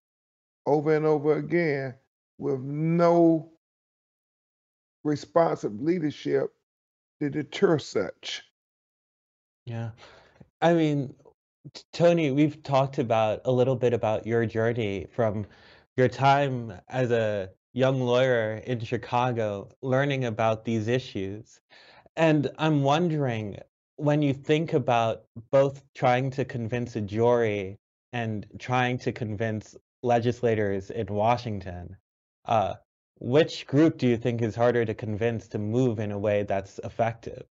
over 0.65 0.95
and 0.95 1.05
over 1.05 1.37
again 1.37 1.93
with 2.37 2.61
no 2.61 3.51
responsive 5.03 5.81
leadership 5.81 6.53
to 7.19 7.29
deter 7.29 7.77
such. 7.77 8.43
Yeah, 9.65 9.91
I 10.61 10.73
mean, 10.73 11.13
Tony, 11.91 12.31
we've 12.31 12.61
talked 12.63 12.99
about 12.99 13.41
a 13.45 13.51
little 13.51 13.75
bit 13.75 13.93
about 13.93 14.27
your 14.27 14.45
journey 14.45 15.07
from 15.13 15.45
your 15.95 16.07
time 16.07 16.73
as 16.89 17.11
a 17.11 17.49
young 17.73 18.01
lawyer 18.01 18.55
in 18.65 18.79
Chicago, 18.79 19.69
learning 19.81 20.25
about 20.25 20.65
these 20.65 20.87
issues. 20.87 21.59
And 22.15 22.49
I'm 22.57 22.83
wondering, 22.83 23.57
when 23.97 24.21
you 24.21 24.33
think 24.33 24.73
about 24.73 25.23
both 25.51 25.83
trying 25.93 26.31
to 26.31 26.45
convince 26.45 26.95
a 26.95 27.01
jury 27.01 27.77
and 28.11 28.45
trying 28.59 28.97
to 28.99 29.11
convince 29.11 29.75
legislators 30.01 30.89
in 30.91 31.07
Washington, 31.07 31.97
uh, 32.45 32.75
which 33.19 33.65
group 33.67 33.97
do 33.97 34.07
you 34.07 34.17
think 34.17 34.41
is 34.41 34.55
harder 34.55 34.85
to 34.85 34.93
convince 34.93 35.47
to 35.49 35.59
move 35.59 35.99
in 35.99 36.11
a 36.11 36.19
way 36.19 36.43
that's 36.43 36.79
effective? 36.83 37.43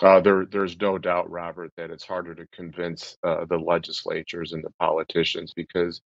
Uh, 0.00 0.20
there, 0.20 0.46
there's 0.46 0.78
no 0.80 0.96
doubt, 0.96 1.30
Robert, 1.30 1.72
that 1.76 1.90
it's 1.90 2.04
harder 2.04 2.34
to 2.34 2.46
convince 2.52 3.16
uh, 3.24 3.44
the 3.46 3.58
legislatures 3.58 4.52
and 4.52 4.62
the 4.62 4.70
politicians 4.78 5.52
because 5.54 6.00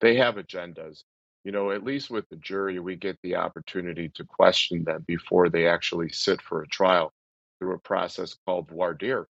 they 0.00 0.16
have 0.16 0.36
agendas. 0.36 1.02
You 1.44 1.52
know, 1.52 1.70
at 1.70 1.84
least 1.84 2.10
with 2.10 2.28
the 2.28 2.36
jury, 2.36 2.80
we 2.80 2.96
get 2.96 3.18
the 3.22 3.36
opportunity 3.36 4.10
to 4.16 4.24
question 4.24 4.84
them 4.84 5.04
before 5.06 5.48
they 5.48 5.68
actually 5.68 6.08
sit 6.10 6.42
for 6.42 6.62
a 6.62 6.68
trial 6.68 7.12
through 7.58 7.74
a 7.74 7.78
process 7.78 8.36
called 8.46 8.68
voir 8.68 8.94
dire. 8.94 9.26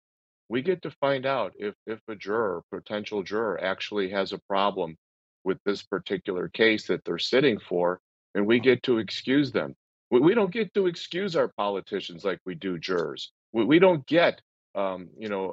We 0.49 0.61
get 0.61 0.81
to 0.83 0.91
find 0.91 1.25
out 1.25 1.53
if 1.59 1.75
if 1.85 1.99
a 2.07 2.15
juror, 2.15 2.63
potential 2.71 3.21
juror, 3.23 3.59
actually 3.63 4.09
has 4.11 4.33
a 4.33 4.39
problem 4.49 4.97
with 5.43 5.59
this 5.65 5.83
particular 5.83 6.49
case 6.49 6.87
that 6.87 7.03
they're 7.05 7.19
sitting 7.19 7.59
for, 7.59 7.99
and 8.33 8.47
we 8.47 8.59
get 8.59 8.83
to 8.83 8.97
excuse 8.97 9.51
them. 9.51 9.75
We, 10.09 10.19
we 10.21 10.33
don't 10.33 10.51
get 10.51 10.73
to 10.73 10.87
excuse 10.87 11.35
our 11.35 11.49
politicians 11.57 12.25
like 12.25 12.39
we 12.45 12.55
do 12.55 12.79
jurors. 12.79 13.31
We, 13.53 13.65
we 13.65 13.79
don't 13.79 14.05
get 14.07 14.41
um, 14.75 15.09
you 15.17 15.27
know, 15.27 15.51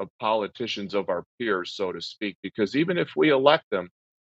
uh, 0.00 0.06
politicians 0.20 0.94
of 0.94 1.08
our 1.08 1.24
peers, 1.38 1.72
so 1.72 1.90
to 1.92 2.00
speak, 2.00 2.36
because 2.42 2.76
even 2.76 2.98
if 2.98 3.10
we 3.16 3.30
elect 3.30 3.64
them, 3.70 3.90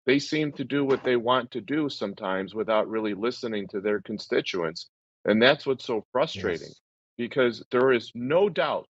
they 0.08 0.20
seem 0.20 0.52
to 0.54 0.64
do 0.64 0.84
what 0.84 1.04
they 1.04 1.16
want 1.16 1.52
to 1.52 1.62
do 1.62 1.90
sometimes 1.90 2.56
without 2.56 2.88
really 2.90 3.14
listening 3.14 3.68
to 3.68 3.80
their 3.80 4.02
constituents. 4.02 4.88
And 5.26 5.42
that's 5.42 5.66
what's 5.66 5.86
so 5.86 6.06
frustrating 6.12 6.74
Yes. 6.74 6.80
because 7.18 7.64
there 7.72 7.92
is 7.92 8.12
no 8.16 8.50
doubt, 8.50 8.88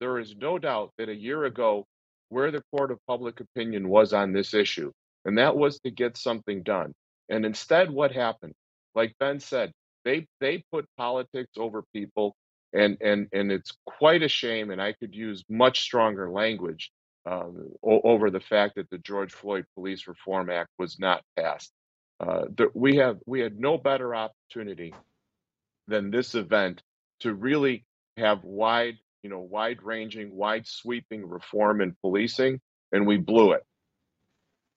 there 0.00 0.20
is 0.20 0.36
no 0.36 0.58
doubt 0.60 0.92
that 0.98 1.10
a 1.10 1.16
year 1.16 1.46
ago, 1.46 1.86
where 2.30 2.52
the 2.52 2.64
court 2.72 2.92
of 2.92 3.00
public 3.08 3.40
opinion 3.40 3.88
was 3.90 4.14
on 4.14 4.32
this 4.34 4.54
issue, 4.54 4.92
and 5.26 5.38
that 5.38 5.56
was 5.56 5.80
to 5.80 5.92
get 5.92 6.18
something 6.18 6.64
done. 6.64 6.94
And 7.30 7.46
instead, 7.46 7.90
what 7.90 8.12
happened? 8.12 8.54
Like 8.96 9.14
Ben 9.20 9.40
said, 9.40 9.72
they 10.06 10.28
they 10.40 10.64
put 10.72 10.86
politics 10.98 11.52
over 11.58 11.84
people, 11.94 12.36
and 12.74 12.98
and 13.02 13.28
and 13.32 13.52
it's 13.52 13.72
quite 13.86 14.22
a 14.24 14.28
shame. 14.28 14.70
And 14.72 14.82
I 14.82 14.94
could 14.94 15.14
use 15.14 15.44
much 15.50 15.80
stronger 15.82 16.30
language 16.30 16.92
um, 17.28 17.72
o- 17.82 18.00
over 18.02 18.30
the 18.30 18.40
fact 18.40 18.76
that 18.76 18.88
the 18.90 18.98
George 18.98 19.32
Floyd 19.32 19.66
Police 19.74 20.08
Reform 20.08 20.50
Act 20.50 20.70
was 20.78 20.98
not 20.98 21.22
passed. 21.36 21.72
Uh, 22.20 22.46
there, 22.56 22.70
we 22.74 22.96
have 22.96 23.18
we 23.26 23.40
had 23.40 23.60
no 23.60 23.78
better 23.78 24.14
opportunity 24.14 24.94
than 25.86 26.10
this 26.10 26.34
event 26.34 26.82
to 27.20 27.34
really 27.34 27.84
have 28.16 28.42
wide, 28.44 28.98
you 29.22 29.30
know, 29.30 29.40
wide 29.40 29.82
ranging, 29.82 30.34
wide 30.34 30.66
sweeping 30.66 31.28
reform 31.28 31.80
in 31.80 31.94
policing, 32.00 32.60
and 32.92 33.06
we 33.06 33.18
blew 33.18 33.52
it. 33.52 33.64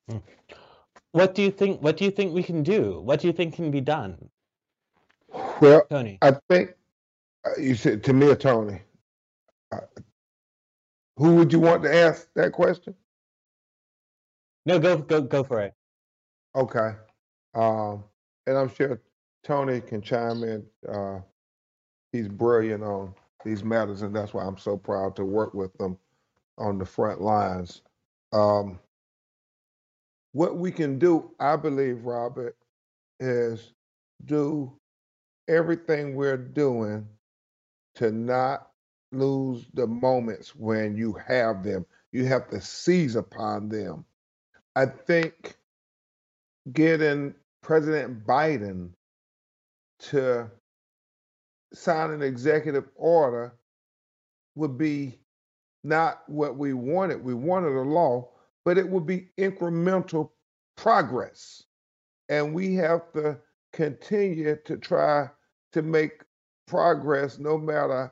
Mm. 0.09 0.21
What 1.13 1.35
do 1.35 1.41
you 1.41 1.51
think? 1.51 1.81
What 1.81 1.97
do 1.97 2.05
you 2.05 2.11
think 2.11 2.33
we 2.33 2.43
can 2.43 2.63
do? 2.63 3.01
What 3.01 3.21
do 3.21 3.27
you 3.27 3.33
think 3.33 3.55
can 3.55 3.71
be 3.71 3.81
done, 3.81 4.29
Well, 5.61 5.83
Tony? 5.89 6.19
I 6.21 6.33
think 6.49 6.73
uh, 7.45 7.59
you 7.59 7.75
said 7.75 8.03
to 8.05 8.13
me 8.13 8.27
or 8.27 8.35
Tony. 8.35 8.81
Uh, 9.71 9.79
who 11.21 11.35
would 11.35 11.53
you 11.53 11.59
want 11.59 11.83
to 11.83 11.95
ask 11.95 12.27
that 12.33 12.51
question? 12.51 12.95
No, 14.65 14.79
go 14.79 14.97
go 14.97 15.21
go 15.21 15.43
for 15.43 15.61
it. 15.61 15.75
Okay. 16.55 16.95
Um, 17.53 18.03
and 18.47 18.57
I'm 18.57 18.73
sure 18.73 18.99
Tony 19.43 19.81
can 19.81 20.01
chime 20.01 20.43
in. 20.43 20.65
Uh, 20.91 21.19
he's 22.11 22.27
brilliant 22.27 22.83
on 22.83 23.13
these 23.45 23.63
matters, 23.63 24.01
and 24.01 24.15
that's 24.15 24.33
why 24.33 24.43
I'm 24.43 24.57
so 24.57 24.75
proud 24.75 25.15
to 25.17 25.23
work 25.23 25.53
with 25.53 25.71
them 25.77 25.95
on 26.57 26.79
the 26.79 26.85
front 26.85 27.21
lines. 27.21 27.83
Um, 28.33 28.79
what 30.31 30.57
we 30.57 30.71
can 30.71 30.97
do, 30.97 31.31
I 31.39 31.55
believe, 31.55 32.03
Robert, 32.03 32.57
is 33.19 33.73
do 34.25 34.73
everything 35.47 36.15
we're 36.15 36.37
doing 36.37 37.07
to 37.95 38.11
not 38.11 38.70
lose 39.11 39.65
the 39.73 39.87
moments 39.87 40.55
when 40.55 40.95
you 40.95 41.13
have 41.27 41.63
them. 41.63 41.85
You 42.11 42.25
have 42.25 42.49
to 42.49 42.61
seize 42.61 43.15
upon 43.15 43.69
them. 43.69 44.05
I 44.75 44.85
think 44.85 45.55
getting 46.71 47.33
President 47.61 48.25
Biden 48.25 48.91
to 49.99 50.49
sign 51.73 52.11
an 52.11 52.21
executive 52.21 52.89
order 52.95 53.53
would 54.55 54.77
be 54.77 55.19
not 55.83 56.23
what 56.27 56.57
we 56.57 56.73
wanted. 56.73 57.23
We 57.23 57.33
wanted 57.33 57.75
a 57.75 57.81
law, 57.81 58.29
but 58.65 58.77
it 58.77 58.87
would 58.87 59.05
be 59.05 59.29
incremental 59.37 60.31
progress. 60.75 61.63
And 62.29 62.53
we 62.53 62.75
have 62.75 63.11
to 63.13 63.37
continue 63.73 64.57
to 64.65 64.77
try 64.77 65.29
to 65.73 65.81
make 65.81 66.23
progress 66.67 67.39
no 67.39 67.57
matter 67.57 68.11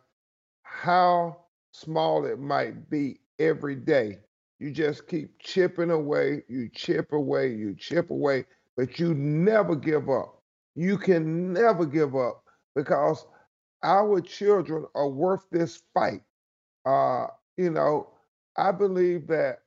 how 0.82 1.38
small 1.72 2.26
it 2.26 2.40
might 2.40 2.90
be 2.90 3.20
every 3.40 3.76
day. 3.76 4.20
You 4.60 4.72
just 4.72 5.08
keep 5.08 5.40
chipping 5.40 5.92
away, 5.92 6.44
you 6.48 6.70
chip 6.70 7.12
away, 7.14 7.54
you 7.54 7.76
chip 7.76 8.10
away, 8.12 8.46
but 8.78 9.00
you 9.00 9.14
never 9.14 9.76
give 9.76 10.10
up. 10.10 10.42
You 10.76 10.98
can 10.98 11.54
never 11.54 11.86
give 11.86 12.16
up 12.16 12.44
because 12.76 13.26
our 13.84 14.22
children 14.22 14.86
are 14.96 15.10
worth 15.10 15.46
this 15.52 15.82
fight. 15.94 16.22
Uh, 16.86 17.28
you 17.58 17.72
know, 17.72 18.10
I 18.58 18.72
believe 18.72 19.28
that 19.28 19.60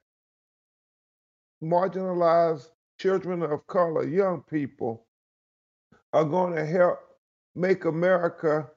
marginalized 1.63 2.71
children 2.99 3.43
of 3.43 3.67
color, 3.67 4.07
young 4.07 4.43
people, 4.43 5.07
are 6.13 6.25
going 6.25 6.55
to 6.55 6.65
help 6.65 7.01
make 7.55 7.85
America 7.85 8.71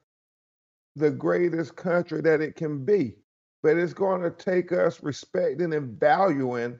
the 0.95 1.11
greatest 1.11 1.75
country 1.75 2.21
that 2.21 2.41
it 2.41 2.55
can 2.55 2.83
be. 2.85 3.15
But 3.63 3.77
it's 3.77 3.93
going 3.93 4.21
to 4.21 4.31
take 4.31 4.71
us 4.71 5.01
respecting 5.01 5.73
and 5.73 5.99
valuing 5.99 6.79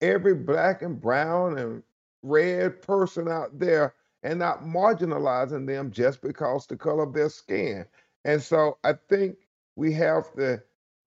every 0.00 0.34
black 0.34 0.82
and 0.82 1.00
brown 1.00 1.58
and 1.58 1.82
red 2.22 2.82
person 2.82 3.28
out 3.28 3.58
there 3.58 3.94
and 4.22 4.38
not 4.38 4.62
marginalizing 4.62 5.66
them 5.66 5.90
just 5.90 6.22
because 6.22 6.66
the 6.66 6.76
color 6.76 7.02
of 7.02 7.12
their 7.12 7.28
skin. 7.28 7.84
And 8.24 8.40
so 8.40 8.78
I 8.84 8.94
think 9.08 9.36
we 9.74 9.92
have 9.94 10.32
to 10.34 10.62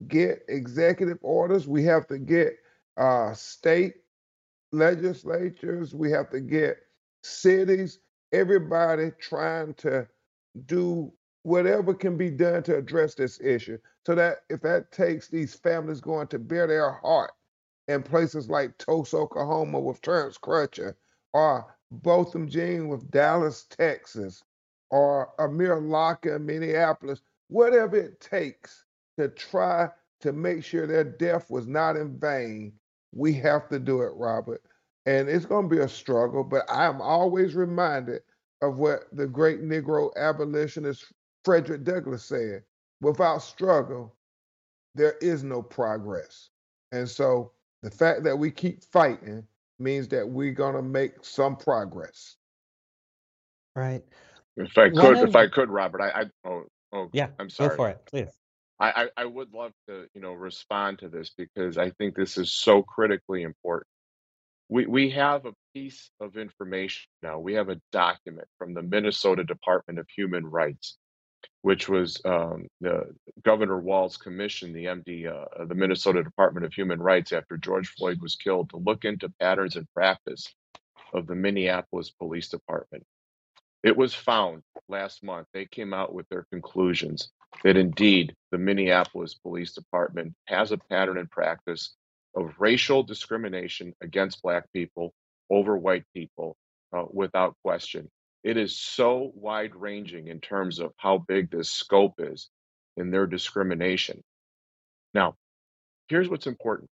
get 0.08 0.42
executive 0.48 1.18
orders, 1.22 1.66
we 1.66 1.82
have 1.84 2.06
to 2.08 2.18
get 2.18 2.58
uh, 2.98 3.32
state 3.32 3.94
legislatures, 4.72 5.94
we 5.94 6.10
have 6.10 6.28
to 6.30 6.40
get 6.40 6.78
cities, 7.22 7.98
everybody 8.32 9.10
trying 9.18 9.72
to 9.74 10.06
do 10.66 11.12
whatever 11.46 11.94
can 11.94 12.16
be 12.16 12.28
done 12.28 12.60
to 12.60 12.76
address 12.76 13.14
this 13.14 13.40
issue. 13.40 13.78
So 14.04 14.16
that 14.16 14.38
if 14.50 14.60
that 14.62 14.90
takes 14.90 15.28
these 15.28 15.54
families 15.54 16.00
going 16.00 16.26
to 16.28 16.40
bear 16.40 16.66
their 16.66 16.90
heart 16.90 17.30
in 17.86 18.02
places 18.02 18.50
like 18.50 18.76
Tulsa, 18.78 19.16
Oklahoma 19.18 19.78
with 19.78 20.02
Terrence 20.02 20.38
Crutcher, 20.38 20.96
or 21.32 21.76
Botham 21.92 22.48
Jean 22.48 22.88
with 22.88 23.08
Dallas, 23.12 23.64
Texas, 23.70 24.42
or 24.90 25.30
Amir 25.38 25.78
Locke 25.78 26.26
in 26.26 26.44
Minneapolis, 26.44 27.22
whatever 27.46 27.96
it 27.96 28.20
takes 28.20 28.84
to 29.16 29.28
try 29.28 29.88
to 30.22 30.32
make 30.32 30.64
sure 30.64 30.84
their 30.88 31.04
death 31.04 31.48
was 31.48 31.68
not 31.68 31.94
in 31.94 32.18
vain, 32.18 32.72
we 33.12 33.32
have 33.34 33.68
to 33.68 33.78
do 33.78 34.02
it, 34.02 34.12
Robert. 34.16 34.62
And 35.06 35.28
it's 35.28 35.46
going 35.46 35.68
to 35.68 35.76
be 35.76 35.80
a 35.80 35.88
struggle, 35.88 36.42
but 36.42 36.64
I'm 36.68 37.00
always 37.00 37.54
reminded 37.54 38.22
of 38.62 38.78
what 38.78 39.04
the 39.12 39.28
great 39.28 39.62
Negro 39.62 40.10
abolitionist 40.16 41.04
Frederick 41.46 41.84
Douglass 41.84 42.24
said 42.24 42.64
without 43.00 43.40
struggle, 43.40 44.16
there 44.96 45.14
is 45.20 45.44
no 45.44 45.62
progress. 45.62 46.50
And 46.90 47.08
so 47.08 47.52
the 47.84 47.90
fact 47.90 48.24
that 48.24 48.36
we 48.36 48.50
keep 48.50 48.82
fighting 48.82 49.46
means 49.78 50.08
that 50.08 50.28
we're 50.28 50.52
going 50.52 50.74
to 50.74 50.82
make 50.82 51.12
some 51.22 51.54
progress. 51.54 52.34
Right. 53.76 54.02
If 54.56 54.76
I 54.76 54.88
One 54.88 54.94
could, 54.94 55.28
if 55.28 55.36
I 55.36 55.46
could, 55.46 55.70
Robert, 55.70 56.00
I, 56.00 56.22
I 56.22 56.24
oh, 56.48 56.64
oh, 56.92 57.10
yeah, 57.12 57.28
I'm 57.38 57.48
sorry. 57.48 57.70
go 57.70 57.76
for 57.76 57.88
it, 57.90 58.00
please. 58.06 58.30
I, 58.80 58.90
I, 58.90 59.08
I 59.18 59.24
would 59.24 59.54
love 59.54 59.70
to, 59.88 60.06
you 60.14 60.20
know, 60.20 60.32
respond 60.32 60.98
to 60.98 61.08
this 61.08 61.30
because 61.36 61.78
I 61.78 61.90
think 61.90 62.16
this 62.16 62.38
is 62.38 62.50
so 62.50 62.82
critically 62.82 63.42
important. 63.42 63.86
We 64.68 64.86
we 64.86 65.10
have 65.10 65.46
a 65.46 65.52
piece 65.74 66.10
of 66.18 66.36
information 66.36 67.06
now. 67.22 67.38
We 67.38 67.54
have 67.54 67.68
a 67.68 67.80
document 67.92 68.48
from 68.58 68.74
the 68.74 68.82
Minnesota 68.82 69.44
Department 69.44 70.00
of 70.00 70.08
Human 70.16 70.44
Rights 70.44 70.98
which 71.66 71.88
was 71.88 72.20
um, 72.24 72.68
the 72.80 73.12
Governor 73.42 73.80
Walz's 73.80 74.16
commission, 74.16 74.72
the 74.72 74.84
MD, 74.84 75.26
uh, 75.26 75.64
the 75.64 75.74
Minnesota 75.74 76.22
Department 76.22 76.64
of 76.64 76.72
Human 76.72 77.00
Rights, 77.02 77.32
after 77.32 77.56
George 77.56 77.88
Floyd 77.88 78.20
was 78.22 78.36
killed, 78.36 78.70
to 78.70 78.76
look 78.76 79.04
into 79.04 79.32
patterns 79.40 79.74
and 79.74 79.92
practice 79.92 80.54
of 81.12 81.26
the 81.26 81.34
Minneapolis 81.34 82.08
Police 82.08 82.50
Department. 82.50 83.02
It 83.82 83.96
was 83.96 84.14
found 84.14 84.62
last 84.88 85.24
month, 85.24 85.48
they 85.52 85.66
came 85.66 85.92
out 85.92 86.14
with 86.14 86.28
their 86.28 86.46
conclusions 86.52 87.32
that 87.64 87.76
indeed 87.76 88.32
the 88.52 88.58
Minneapolis 88.58 89.34
Police 89.34 89.72
Department 89.72 90.34
has 90.44 90.70
a 90.70 90.78
pattern 90.78 91.18
and 91.18 91.28
practice 91.28 91.96
of 92.36 92.54
racial 92.60 93.02
discrimination 93.02 93.92
against 94.00 94.40
Black 94.40 94.72
people 94.72 95.12
over 95.50 95.76
white 95.76 96.04
people 96.14 96.56
uh, 96.96 97.06
without 97.10 97.56
question. 97.64 98.08
It 98.46 98.56
is 98.56 98.78
so 98.78 99.32
wide 99.34 99.74
ranging 99.74 100.28
in 100.28 100.38
terms 100.38 100.78
of 100.78 100.92
how 100.98 101.18
big 101.18 101.50
this 101.50 101.68
scope 101.68 102.20
is 102.20 102.48
in 102.96 103.10
their 103.10 103.26
discrimination. 103.26 104.22
Now, 105.12 105.34
here's 106.06 106.28
what's 106.28 106.46
important 106.46 106.88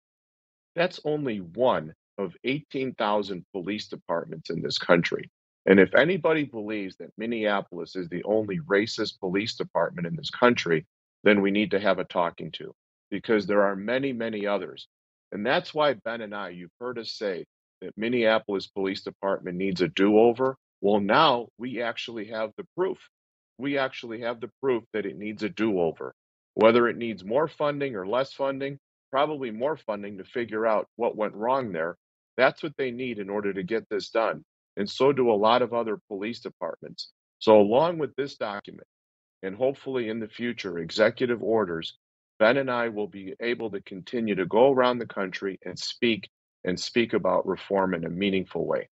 that's 0.77 1.01
only 1.07 1.39
one 1.39 1.95
of 2.19 2.37
18,000 2.45 3.47
police 3.53 3.89
departments 3.89 4.51
in 4.51 4.61
this 4.61 4.77
country. 4.77 5.31
And 5.65 5.81
if 5.81 5.95
anybody 5.95 6.45
believes 6.45 6.97
that 6.99 7.15
Minneapolis 7.17 7.97
is 7.97 8.11
the 8.11 8.25
only 8.25 8.59
racist 8.69 9.19
police 9.19 9.55
department 9.55 10.07
in 10.07 10.17
this 10.17 10.31
country, 10.31 10.85
then 11.25 11.41
we 11.41 11.51
need 11.51 11.71
to 11.71 11.81
have 11.81 11.99
a 11.99 12.05
talking 12.05 12.51
to 12.57 12.75
because 13.11 13.47
there 13.47 13.63
are 13.63 13.75
many, 13.75 14.13
many 14.13 14.47
others. 14.47 14.87
And 15.33 15.47
that's 15.47 15.73
why 15.73 15.95
Ben 15.95 16.21
and 16.21 16.35
I, 16.35 16.51
you've 16.51 16.77
heard 16.79 16.99
us 16.99 17.13
say 17.13 17.47
that 17.81 17.97
Minneapolis 17.97 18.67
Police 18.67 19.01
Department 19.01 19.57
needs 19.57 19.81
a 19.81 19.89
do 19.89 20.19
over. 20.19 20.55
Well, 20.83 21.01
now 21.01 21.49
we 21.59 21.83
actually 21.83 22.27
have 22.29 22.53
the 22.59 22.67
proof. 22.77 22.99
We 23.59 23.79
actually 23.79 24.23
have 24.23 24.41
the 24.41 24.53
proof 24.63 24.85
that 24.95 25.07
it 25.07 25.19
needs 25.19 25.43
a 25.45 25.51
do 25.51 25.81
over. 25.81 26.15
Whether 26.55 26.89
it 26.89 26.99
needs 26.99 27.25
more 27.25 27.49
funding 27.49 27.97
or 27.97 28.07
less 28.09 28.35
funding, 28.35 28.79
probably 29.13 29.53
more 29.53 29.79
funding 29.79 30.19
to 30.19 30.25
figure 30.25 30.67
out 30.67 30.89
what 30.97 31.17
went 31.17 31.35
wrong 31.35 31.73
there. 31.73 31.97
That's 32.39 32.63
what 32.63 32.77
they 32.79 32.93
need 32.93 33.19
in 33.21 33.31
order 33.31 33.53
to 33.55 33.65
get 33.65 33.89
this 33.91 34.11
done. 34.11 34.45
And 34.77 34.91
so 34.91 35.13
do 35.13 35.33
a 35.33 35.35
lot 35.35 35.63
of 35.63 35.75
other 35.75 35.99
police 36.09 36.41
departments. 36.41 37.11
So, 37.41 37.61
along 37.61 37.99
with 37.99 38.15
this 38.17 38.37
document, 38.37 38.87
and 39.43 39.57
hopefully 39.57 40.11
in 40.11 40.21
the 40.21 40.29
future, 40.29 40.79
executive 40.79 41.43
orders, 41.43 41.99
Ben 42.41 42.59
and 42.59 42.71
I 42.71 42.91
will 42.91 43.09
be 43.09 43.35
able 43.41 43.71
to 43.73 43.83
continue 43.83 44.37
to 44.37 44.47
go 44.47 44.73
around 44.73 44.99
the 44.99 45.07
country 45.07 45.59
and 45.65 45.79
speak 45.79 46.29
and 46.65 46.81
speak 46.81 47.15
about 47.15 47.47
reform 47.49 47.95
in 47.95 48.05
a 48.07 48.11
meaningful 48.11 48.67
way. 48.67 48.89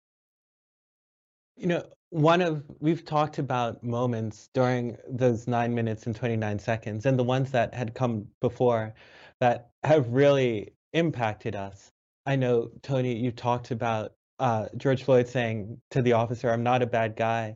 You 1.55 1.67
know, 1.67 1.83
one 2.09 2.41
of 2.41 2.63
we've 2.79 3.05
talked 3.05 3.39
about 3.39 3.83
moments 3.83 4.49
during 4.53 4.97
those 5.09 5.47
nine 5.47 5.73
minutes 5.73 6.05
and 6.05 6.15
29 6.15 6.59
seconds, 6.59 7.05
and 7.05 7.17
the 7.17 7.23
ones 7.23 7.51
that 7.51 7.73
had 7.73 7.93
come 7.95 8.27
before 8.39 8.93
that 9.39 9.71
have 9.83 10.07
really 10.09 10.73
impacted 10.93 11.55
us. 11.55 11.91
I 12.25 12.35
know, 12.35 12.71
Tony, 12.81 13.15
you 13.15 13.31
talked 13.31 13.71
about 13.71 14.13
uh, 14.39 14.67
George 14.77 15.03
Floyd 15.03 15.27
saying 15.27 15.79
to 15.91 16.01
the 16.01 16.13
officer, 16.13 16.51
I'm 16.51 16.63
not 16.63 16.81
a 16.81 16.87
bad 16.87 17.15
guy. 17.15 17.55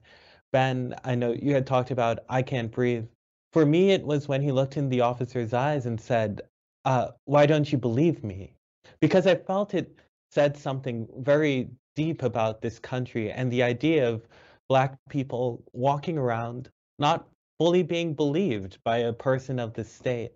Ben, 0.51 0.95
I 1.03 1.15
know 1.15 1.33
you 1.33 1.53
had 1.53 1.67
talked 1.67 1.91
about, 1.91 2.19
I 2.29 2.41
can't 2.41 2.71
breathe. 2.71 3.05
For 3.53 3.65
me, 3.65 3.91
it 3.91 4.03
was 4.03 4.27
when 4.27 4.41
he 4.41 4.51
looked 4.51 4.77
in 4.77 4.89
the 4.89 5.01
officer's 5.01 5.53
eyes 5.53 5.85
and 5.85 5.99
said, 5.99 6.41
uh, 6.85 7.09
Why 7.25 7.45
don't 7.45 7.71
you 7.71 7.77
believe 7.77 8.23
me? 8.23 8.53
Because 8.99 9.27
I 9.27 9.35
felt 9.35 9.73
it 9.73 9.95
said 10.31 10.57
something 10.57 11.07
very 11.17 11.69
deep 11.97 12.21
about 12.21 12.61
this 12.61 12.77
country 12.77 13.31
and 13.31 13.51
the 13.51 13.63
idea 13.63 14.07
of 14.07 14.27
Black 14.69 14.95
people 15.09 15.63
walking 15.73 16.17
around 16.17 16.69
not 16.99 17.27
fully 17.57 17.81
being 17.81 18.13
believed 18.13 18.77
by 18.85 18.97
a 18.97 19.11
person 19.11 19.59
of 19.59 19.73
the 19.73 19.83
state. 19.83 20.31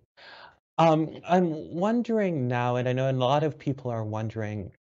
Um, 0.78 1.20
I'm 1.26 1.72
wondering 1.72 2.48
now, 2.48 2.76
and 2.76 2.88
I 2.88 2.92
know 2.92 3.08
a 3.08 3.12
lot 3.12 3.44
of 3.44 3.58
people 3.58 3.92
are 3.92 4.04
wondering 4.04 4.72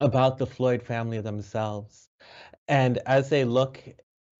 about 0.00 0.38
the 0.38 0.46
Floyd 0.46 0.82
family 0.82 1.20
themselves. 1.20 2.08
And 2.68 2.98
as 3.04 3.28
they 3.28 3.44
look 3.44 3.82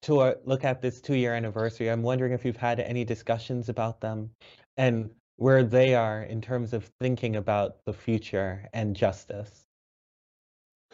to 0.03 0.20
uh, 0.20 0.35
look 0.44 0.64
at 0.64 0.81
this 0.81 1.03
two-year 1.03 1.35
anniversary, 1.35 1.90
I'm 1.90 2.03
wondering 2.03 2.33
if 2.33 2.44
you've 2.47 2.57
had 2.57 2.81
any 2.81 3.05
discussions 3.05 3.68
about 3.68 4.01
them 4.01 4.31
and 4.79 5.11
where 5.37 5.62
they 5.62 5.94
are 5.94 6.23
in 6.23 6.40
terms 6.40 6.73
of 6.73 6.90
thinking 7.01 7.37
about 7.37 7.85
the 7.85 7.92
future 7.92 8.68
and 8.73 8.97
justice. 8.97 9.66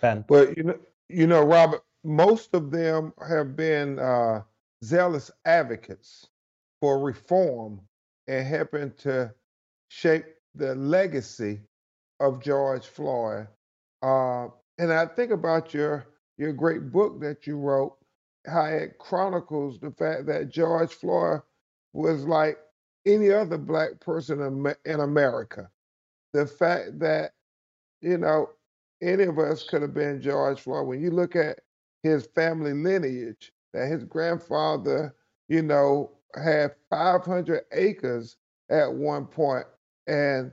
Ben. 0.01 0.25
Well, 0.29 0.53
you 0.57 0.63
know, 0.65 0.79
you 1.09 1.27
know, 1.27 1.43
Robert, 1.43 1.83
most 2.05 2.55
of 2.55 2.71
them 2.71 3.13
have 3.29 3.57
been 3.57 3.99
uh, 3.99 4.43
zealous 4.85 5.31
advocates 5.45 6.27
for 6.81 6.99
reform 6.99 7.81
and 8.29 8.47
helping 8.47 8.93
to 8.99 9.33
shape 9.89 10.25
the 10.55 10.75
legacy 10.75 11.61
of 12.21 12.43
George 12.43 12.87
Floyd. 12.87 13.49
Uh, 14.03 14.49
and 14.79 14.93
I 14.93 15.07
think 15.07 15.31
about 15.31 15.75
your 15.75 16.07
your 16.39 16.53
great 16.55 16.91
book 16.91 17.21
that 17.21 17.47
you 17.47 17.57
wrote, 17.59 17.97
how 18.47 18.65
it 18.65 18.99
chronicles 18.99 19.79
the 19.79 19.91
fact 19.91 20.27
that 20.27 20.49
George 20.49 20.93
Floyd 20.93 21.43
was 21.93 22.25
like 22.25 22.59
any 23.05 23.31
other 23.31 23.59
black 23.59 24.01
person 24.01 24.41
in 24.85 25.01
America. 25.01 25.69
The 26.33 26.47
fact 26.47 26.99
that 27.01 27.33
you 28.01 28.17
know 28.17 28.51
any 29.03 29.25
of 29.25 29.39
us 29.39 29.65
could 29.65 29.83
have 29.83 29.95
been 29.95 30.21
George 30.21 30.61
Floyd. 30.61 30.87
When 30.87 31.01
you 31.01 31.11
look 31.11 31.37
at 31.37 31.61
his 32.03 32.27
family 32.35 32.73
lineage, 32.73 33.53
that 33.73 33.89
his 33.89 34.05
grandfather, 34.05 35.15
you 35.49 35.63
know, 35.63 36.11
had 36.35 36.75
500 36.91 37.63
acres 37.73 38.37
at 38.71 38.93
one 38.93 39.27
point, 39.27 39.67
and 40.07 40.53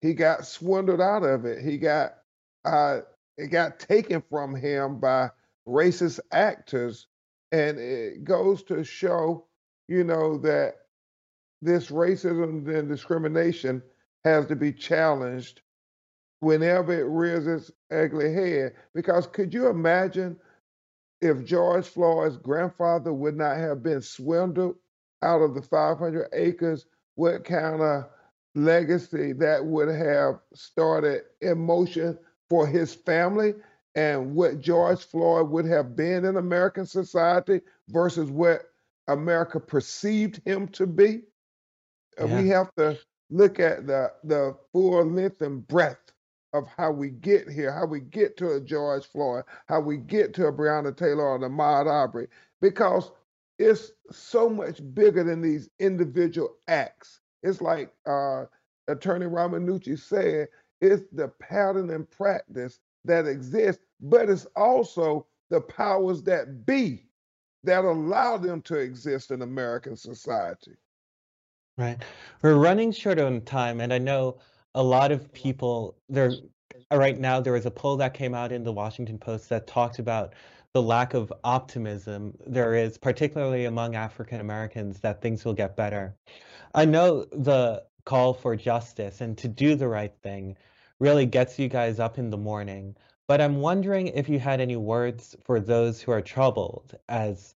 he 0.00 0.14
got 0.14 0.46
swindled 0.46 1.00
out 1.00 1.22
of 1.22 1.44
it. 1.44 1.62
He 1.62 1.78
got 1.78 2.14
uh, 2.64 3.00
it 3.36 3.48
got 3.48 3.78
taken 3.78 4.22
from 4.28 4.54
him 4.54 4.98
by 4.98 5.30
racist 5.68 6.20
actors, 6.32 7.06
and 7.52 7.78
it 7.78 8.24
goes 8.24 8.62
to 8.64 8.82
show, 8.84 9.46
you 9.88 10.04
know, 10.04 10.38
that 10.38 10.74
this 11.62 11.90
racism 11.90 12.68
and 12.68 12.88
discrimination 12.88 13.82
has 14.24 14.46
to 14.46 14.56
be 14.56 14.72
challenged 14.72 15.62
whenever 16.40 16.92
it 16.92 17.04
rears 17.04 17.46
its 17.46 17.70
ugly 17.90 18.32
head. 18.32 18.74
Because 18.94 19.26
could 19.26 19.52
you 19.54 19.68
imagine 19.68 20.36
if 21.20 21.44
George 21.44 21.86
Floyd's 21.86 22.36
grandfather 22.36 23.12
would 23.12 23.36
not 23.36 23.56
have 23.56 23.82
been 23.82 24.02
swindled 24.02 24.76
out 25.22 25.40
of 25.40 25.54
the 25.54 25.62
500 25.62 26.28
acres, 26.32 26.86
what 27.14 27.44
kind 27.44 27.80
of 27.80 28.04
legacy 28.54 29.32
that 29.32 29.64
would 29.64 29.88
have 29.88 30.40
started 30.54 31.22
in 31.40 31.58
motion 31.58 32.18
for 32.48 32.66
his 32.66 32.94
family 32.94 33.54
and 33.94 34.34
what 34.34 34.60
George 34.60 35.04
Floyd 35.04 35.48
would 35.50 35.64
have 35.64 35.96
been 35.96 36.24
in 36.24 36.36
American 36.36 36.86
society 36.86 37.60
versus 37.88 38.30
what 38.30 38.70
America 39.08 39.58
perceived 39.58 40.40
him 40.44 40.68
to 40.68 40.86
be. 40.86 41.22
Yeah. 42.18 42.40
We 42.40 42.48
have 42.48 42.74
to 42.76 42.98
look 43.30 43.58
at 43.58 43.86
the 43.86 44.12
the 44.24 44.56
full 44.72 45.04
length 45.04 45.42
and 45.42 45.66
breadth 45.66 46.12
of 46.56 46.66
how 46.76 46.90
we 46.90 47.10
get 47.10 47.48
here, 47.48 47.72
how 47.72 47.86
we 47.86 48.00
get 48.00 48.36
to 48.38 48.52
a 48.52 48.60
George 48.60 49.06
Floyd, 49.06 49.44
how 49.66 49.80
we 49.80 49.96
get 49.96 50.34
to 50.34 50.46
a 50.46 50.52
Breonna 50.52 50.96
Taylor 50.96 51.24
or 51.24 51.36
a 51.36 51.40
Ahmaud 51.40 51.86
Arbery, 51.86 52.28
because 52.60 53.10
it's 53.58 53.92
so 54.10 54.48
much 54.48 54.80
bigger 54.94 55.24
than 55.24 55.42
these 55.42 55.68
individual 55.78 56.56
acts. 56.68 57.20
It's 57.42 57.60
like 57.60 57.92
uh, 58.06 58.44
Attorney 58.88 59.26
Romanucci 59.26 59.98
said, 59.98 60.48
it's 60.80 61.04
the 61.12 61.28
pattern 61.28 61.90
and 61.90 62.10
practice 62.10 62.80
that 63.04 63.26
exists, 63.26 63.82
but 64.00 64.28
it's 64.28 64.46
also 64.56 65.26
the 65.50 65.60
powers 65.60 66.22
that 66.24 66.66
be 66.66 67.04
that 67.64 67.84
allow 67.84 68.36
them 68.36 68.62
to 68.62 68.76
exist 68.76 69.30
in 69.30 69.42
American 69.42 69.96
society. 69.96 70.76
Right. 71.78 71.98
We're 72.42 72.56
running 72.56 72.92
short 72.92 73.18
on 73.18 73.40
time, 73.42 73.80
and 73.80 73.92
I 73.92 73.98
know 73.98 74.38
a 74.76 74.82
lot 74.82 75.10
of 75.10 75.32
people 75.32 75.96
there 76.08 76.30
uh, 76.92 76.96
right 76.96 77.18
now 77.18 77.40
there 77.40 77.54
was 77.54 77.66
a 77.66 77.70
poll 77.70 77.96
that 77.96 78.14
came 78.14 78.34
out 78.34 78.52
in 78.52 78.62
the 78.62 78.72
Washington 78.72 79.18
Post 79.18 79.48
that 79.48 79.66
talked 79.66 79.98
about 79.98 80.34
the 80.74 80.82
lack 80.82 81.14
of 81.14 81.32
optimism 81.42 82.36
there 82.46 82.74
is 82.74 82.98
particularly 82.98 83.64
among 83.64 83.96
African 83.96 84.40
Americans 84.40 85.00
that 85.00 85.22
things 85.22 85.44
will 85.44 85.54
get 85.54 85.76
better. 85.76 86.14
I 86.74 86.84
know 86.84 87.24
the 87.24 87.84
call 88.04 88.34
for 88.34 88.54
justice 88.54 89.22
and 89.22 89.36
to 89.38 89.48
do 89.48 89.74
the 89.74 89.88
right 89.88 90.12
thing 90.22 90.56
really 91.00 91.26
gets 91.26 91.58
you 91.58 91.68
guys 91.68 91.98
up 91.98 92.18
in 92.18 92.30
the 92.30 92.36
morning. 92.36 92.94
But 93.28 93.40
I'm 93.40 93.56
wondering 93.60 94.08
if 94.08 94.28
you 94.28 94.38
had 94.38 94.60
any 94.60 94.76
words 94.76 95.34
for 95.44 95.58
those 95.58 96.00
who 96.02 96.12
are 96.12 96.22
troubled 96.22 96.94
as 97.08 97.54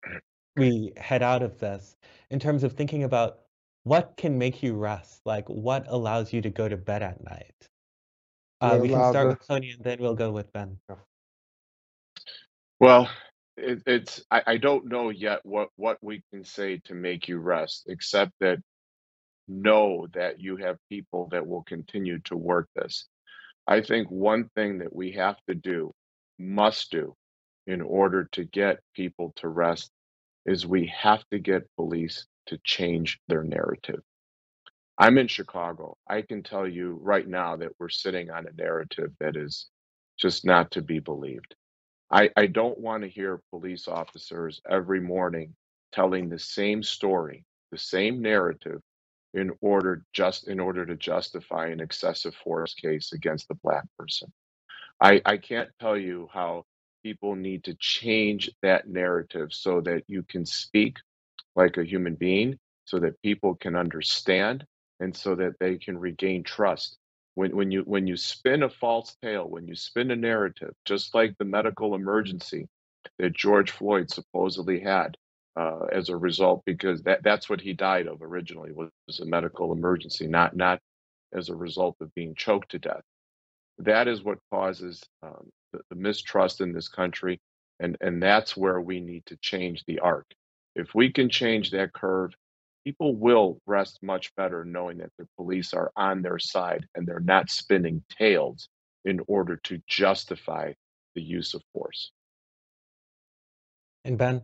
we 0.57 0.91
head 0.97 1.21
out 1.21 1.43
of 1.43 1.59
this 1.59 1.95
in 2.31 2.39
terms 2.39 2.63
of 2.63 2.73
thinking 2.73 3.03
about 3.03 3.40
what 3.83 4.13
can 4.17 4.37
make 4.37 4.61
you 4.61 4.75
rest? 4.75 5.21
Like, 5.25 5.47
what 5.47 5.85
allows 5.87 6.33
you 6.33 6.41
to 6.41 6.49
go 6.49 6.67
to 6.67 6.77
bed 6.77 7.01
at 7.01 7.23
night? 7.23 7.53
Uh, 8.59 8.77
we 8.79 8.89
can 8.89 9.09
start 9.09 9.27
with 9.27 9.47
Tony 9.47 9.71
and 9.71 9.83
then 9.83 9.97
we'll 9.99 10.15
go 10.15 10.31
with 10.31 10.53
Ben. 10.53 10.77
Well, 12.79 13.09
it, 13.57 13.81
it's 13.87 14.23
I, 14.29 14.43
I 14.45 14.57
don't 14.57 14.85
know 14.85 15.09
yet 15.09 15.39
what 15.43 15.69
what 15.75 15.97
we 16.01 16.23
can 16.31 16.43
say 16.43 16.77
to 16.85 16.93
make 16.93 17.27
you 17.27 17.39
rest, 17.39 17.85
except 17.87 18.33
that 18.39 18.59
know 19.47 20.07
that 20.13 20.39
you 20.39 20.57
have 20.57 20.77
people 20.89 21.27
that 21.31 21.45
will 21.45 21.63
continue 21.63 22.19
to 22.19 22.37
work 22.37 22.69
this. 22.75 23.07
I 23.67 23.81
think 23.81 24.09
one 24.09 24.49
thing 24.55 24.79
that 24.79 24.95
we 24.95 25.11
have 25.13 25.37
to 25.47 25.55
do, 25.55 25.93
must 26.37 26.91
do, 26.91 27.15
in 27.67 27.81
order 27.81 28.27
to 28.33 28.43
get 28.43 28.79
people 28.95 29.33
to 29.37 29.47
rest 29.47 29.91
is 30.45 30.65
we 30.65 30.91
have 30.95 31.23
to 31.31 31.39
get 31.39 31.69
police 31.75 32.25
to 32.47 32.59
change 32.63 33.19
their 33.27 33.43
narrative. 33.43 34.01
I'm 34.97 35.17
in 35.17 35.27
Chicago. 35.27 35.97
I 36.07 36.21
can 36.23 36.43
tell 36.43 36.67
you 36.67 36.99
right 37.01 37.27
now 37.27 37.57
that 37.57 37.73
we're 37.79 37.89
sitting 37.89 38.31
on 38.31 38.47
a 38.47 38.61
narrative 38.61 39.11
that 39.19 39.37
is 39.37 39.67
just 40.19 40.45
not 40.45 40.71
to 40.71 40.81
be 40.83 40.99
believed. 40.99 41.55
I, 42.11 42.29
I 42.37 42.47
don't 42.47 42.79
want 42.79 43.03
to 43.03 43.09
hear 43.09 43.41
police 43.51 43.87
officers 43.87 44.61
every 44.69 45.01
morning 45.01 45.55
telling 45.93 46.29
the 46.29 46.39
same 46.39 46.83
story, 46.83 47.45
the 47.71 47.77
same 47.77 48.21
narrative 48.21 48.81
in 49.33 49.51
order 49.61 50.03
just 50.13 50.47
in 50.47 50.59
order 50.59 50.85
to 50.85 50.95
justify 50.95 51.67
an 51.67 51.81
excessive 51.81 52.35
force 52.43 52.73
case 52.73 53.13
against 53.13 53.47
the 53.49 53.55
black 53.55 53.85
person. 53.97 54.31
I, 55.01 55.21
I 55.25 55.37
can't 55.37 55.69
tell 55.79 55.97
you 55.97 56.29
how 56.33 56.65
people 57.03 57.35
need 57.35 57.65
to 57.65 57.75
change 57.79 58.49
that 58.61 58.87
narrative 58.89 59.49
so 59.53 59.81
that 59.81 60.03
you 60.07 60.23
can 60.23 60.45
speak 60.45 60.97
like 61.55 61.77
a 61.77 61.85
human 61.85 62.15
being, 62.15 62.57
so 62.85 62.99
that 62.99 63.21
people 63.21 63.55
can 63.55 63.75
understand 63.75 64.65
and 64.99 65.15
so 65.15 65.35
that 65.35 65.53
they 65.59 65.77
can 65.77 65.97
regain 65.97 66.43
trust 66.43 66.97
when 67.35 67.55
when 67.55 67.71
you 67.71 67.81
when 67.83 68.07
you 68.07 68.17
spin 68.17 68.63
a 68.63 68.69
false 68.69 69.15
tale, 69.21 69.47
when 69.49 69.67
you 69.67 69.75
spin 69.75 70.11
a 70.11 70.15
narrative, 70.15 70.73
just 70.85 71.15
like 71.15 71.35
the 71.37 71.45
medical 71.45 71.95
emergency 71.95 72.67
that 73.19 73.33
George 73.33 73.71
Floyd 73.71 74.09
supposedly 74.11 74.79
had 74.79 75.17
uh, 75.55 75.85
as 75.91 76.09
a 76.09 76.17
result, 76.17 76.63
because 76.65 77.01
that 77.03 77.23
that's 77.23 77.49
what 77.49 77.61
he 77.61 77.73
died 77.73 78.07
of 78.07 78.21
originally 78.21 78.71
was, 78.73 78.89
a 79.21 79.25
medical 79.25 79.71
emergency, 79.71 80.27
not 80.27 80.55
not 80.55 80.79
as 81.33 81.49
a 81.49 81.55
result 81.55 81.95
of 82.01 82.13
being 82.15 82.35
choked 82.35 82.71
to 82.71 82.79
death. 82.79 83.03
That 83.79 84.07
is 84.07 84.23
what 84.23 84.39
causes 84.51 85.03
um, 85.23 85.49
the, 85.73 85.81
the 85.89 85.95
mistrust 85.95 86.61
in 86.61 86.73
this 86.73 86.87
country, 86.87 87.39
and 87.79 87.97
and 88.01 88.21
that's 88.21 88.57
where 88.57 88.81
we 88.81 88.99
need 88.99 89.25
to 89.27 89.37
change 89.37 89.83
the 89.85 89.99
arc. 89.99 90.27
If 90.75 90.95
we 90.95 91.11
can 91.11 91.29
change 91.29 91.71
that 91.71 91.93
curve, 91.93 92.33
people 92.85 93.15
will 93.15 93.59
rest 93.65 93.99
much 94.01 94.33
better 94.35 94.65
knowing 94.65 94.97
that 94.99 95.11
the 95.17 95.27
police 95.37 95.73
are 95.73 95.91
on 95.95 96.21
their 96.21 96.39
side 96.39 96.87
and 96.95 97.07
they're 97.07 97.19
not 97.19 97.49
spinning 97.49 98.03
tales 98.17 98.69
in 99.05 99.19
order 99.27 99.57
to 99.63 99.81
justify 99.87 100.73
the 101.15 101.21
use 101.21 101.53
of 101.53 101.61
force. 101.73 102.11
And 104.05 104.17
Ben? 104.17 104.41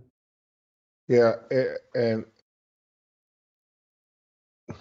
Yeah, 1.08 1.36
and 1.96 2.26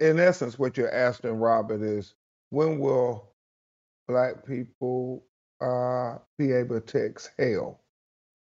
in 0.00 0.18
essence, 0.18 0.58
what 0.58 0.76
you're 0.76 0.92
asking, 0.92 1.32
Robert, 1.32 1.82
is 1.82 2.14
when 2.50 2.78
will 2.78 3.30
Black 4.08 4.44
people 4.44 5.24
uh, 5.60 6.16
be 6.36 6.52
able 6.52 6.80
to 6.80 7.04
exhale? 7.04 7.80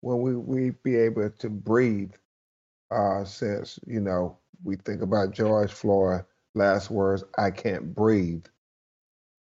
When 0.07 0.21
we, 0.21 0.37
we 0.37 0.71
be 0.85 0.95
able 0.95 1.29
to 1.29 1.51
breathe 1.51 2.13
uh, 2.93 3.25
since 3.25 3.81
you 3.89 3.99
know 3.99 4.39
we 4.63 4.77
think 4.77 5.03
about 5.03 5.33
George 5.33 5.73
Floyd 5.73 6.25
last 6.55 6.93
words, 6.93 7.25
"I 7.37 7.51
can't 7.51 7.93
breathe," 7.93 8.47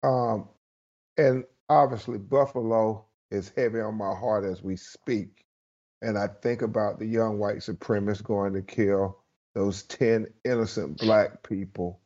um, 0.03 0.49
and 1.17 1.45
obviously 1.69 2.19
Buffalo 2.19 3.05
is 3.31 3.53
heavy 3.57 3.79
on 3.79 3.95
my 3.95 4.13
heart 4.13 4.45
as 4.45 4.61
we 4.61 4.75
speak, 4.75 5.47
and 6.03 6.19
I 6.19 6.27
think 6.27 6.63
about 6.63 6.99
the 6.99 7.07
young 7.07 7.39
white 7.39 7.59
supremacists 7.59 8.25
going 8.25 8.55
to 8.55 8.63
kill 8.63 9.17
those 9.55 9.85
ten 9.85 10.27
innocent 10.45 10.99
black 10.99 11.45
people 11.49 12.01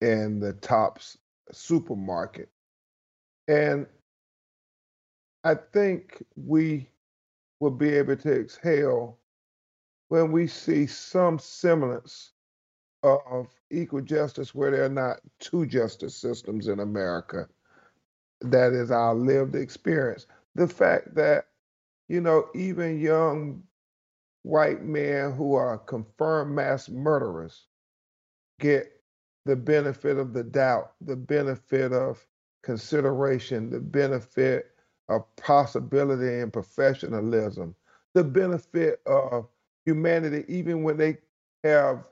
in 0.00 0.40
the 0.40 0.54
Tops 0.54 1.18
supermarket, 1.52 2.48
and 3.48 3.86
I 5.44 5.56
think 5.56 6.24
we 6.36 6.88
will 7.62 7.70
be 7.70 7.90
able 7.90 8.16
to 8.16 8.40
exhale 8.40 9.16
when 10.08 10.32
we 10.32 10.48
see 10.48 10.84
some 10.84 11.38
semblance 11.38 12.32
of 13.04 13.46
equal 13.70 14.00
justice 14.00 14.52
where 14.52 14.72
there 14.72 14.84
are 14.84 14.88
not 14.88 15.20
two 15.38 15.64
justice 15.64 16.16
systems 16.16 16.66
in 16.66 16.80
America. 16.80 17.48
That 18.40 18.72
is 18.72 18.90
our 18.90 19.14
lived 19.14 19.54
experience. 19.54 20.26
The 20.56 20.66
fact 20.66 21.14
that, 21.14 21.44
you 22.08 22.20
know, 22.20 22.48
even 22.52 22.98
young 22.98 23.62
white 24.42 24.82
men 24.82 25.30
who 25.30 25.54
are 25.54 25.78
confirmed 25.78 26.56
mass 26.56 26.88
murderers 26.88 27.68
get 28.58 28.90
the 29.44 29.54
benefit 29.54 30.18
of 30.18 30.32
the 30.32 30.42
doubt, 30.42 30.94
the 31.00 31.14
benefit 31.14 31.92
of 31.92 32.26
consideration, 32.64 33.70
the 33.70 33.78
benefit 33.78 34.71
of 35.12 35.36
possibility 35.36 36.40
and 36.40 36.52
professionalism, 36.52 37.74
the 38.14 38.24
benefit 38.24 39.00
of 39.06 39.48
humanity, 39.84 40.44
even 40.48 40.82
when 40.82 40.96
they 40.96 41.18
have 41.64 42.04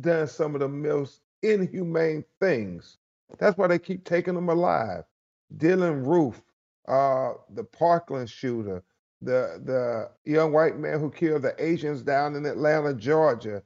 done 0.00 0.26
some 0.26 0.54
of 0.54 0.60
the 0.60 0.68
most 0.68 1.20
inhumane 1.42 2.24
things. 2.40 2.98
That's 3.38 3.56
why 3.58 3.66
they 3.66 3.78
keep 3.78 4.04
taking 4.04 4.34
them 4.34 4.48
alive. 4.48 5.04
Dylann 5.56 6.06
Roof, 6.06 6.42
uh, 6.86 7.34
the 7.54 7.64
Parkland 7.64 8.28
shooter, 8.30 8.82
the 9.20 9.60
the 9.64 10.10
young 10.30 10.52
white 10.52 10.78
man 10.78 11.00
who 11.00 11.10
killed 11.10 11.42
the 11.42 11.54
Asians 11.62 12.02
down 12.02 12.36
in 12.36 12.46
Atlanta, 12.46 12.94
Georgia, 12.94 13.62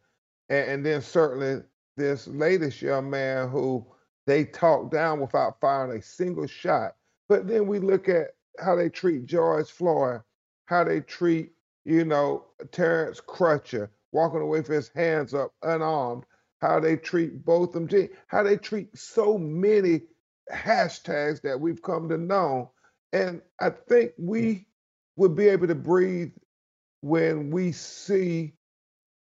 and, 0.49 0.71
and 0.71 0.87
then 0.87 1.01
certainly 1.03 1.63
this 1.97 2.27
latest 2.29 2.81
young 2.81 3.11
man 3.11 3.49
who 3.49 3.87
they 4.27 4.45
talked 4.45 4.93
down 4.93 5.21
without 5.21 5.61
firing 5.61 5.99
a 5.99 6.03
single 6.03 6.47
shot. 6.47 6.97
But 7.29 7.47
then 7.49 7.67
we 7.67 7.79
look 7.79 8.09
at 8.09 8.35
how 8.59 8.77
they 8.77 8.89
treat 8.89 9.27
George 9.27 9.71
Floyd, 9.71 10.23
how 10.67 10.85
they 10.85 11.01
treat 11.01 11.53
you 11.85 12.05
know, 12.05 12.47
Terrence 12.71 13.21
Crutcher 13.21 13.89
walking 14.13 14.41
away 14.41 14.61
with 14.61 14.69
his 14.69 14.89
hands 14.95 15.35
up, 15.35 15.53
unarmed, 15.63 16.25
how 16.61 16.79
they 16.79 16.97
treat 16.97 17.45
both 17.45 17.75
of 17.75 17.89
them, 17.89 18.09
how 18.29 18.43
they 18.43 18.57
treat 18.57 18.97
so 18.97 19.37
many 19.37 20.03
hashtags 20.53 21.41
that 21.43 21.61
we've 21.61 21.83
come 21.83 22.09
to 22.09 22.19
know. 22.19 22.73
And 23.13 23.43
I 23.61 23.71
think 23.71 24.13
we 24.19 24.67
would 25.17 25.35
be 25.35 25.49
able 25.49 25.67
to 25.67 25.75
breathe 25.75 26.33
when 27.01 27.51
we 27.51 27.73
see 27.73 28.55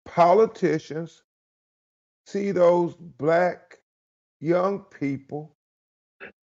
politicians, 0.05 1.23
see 2.27 2.51
those 2.51 2.93
black 2.95 3.79
young 4.39 4.79
people 4.79 5.55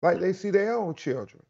like 0.01 0.19
they 0.19 0.33
see 0.33 0.51
their 0.51 0.77
own 0.77 0.93
children 0.95 1.43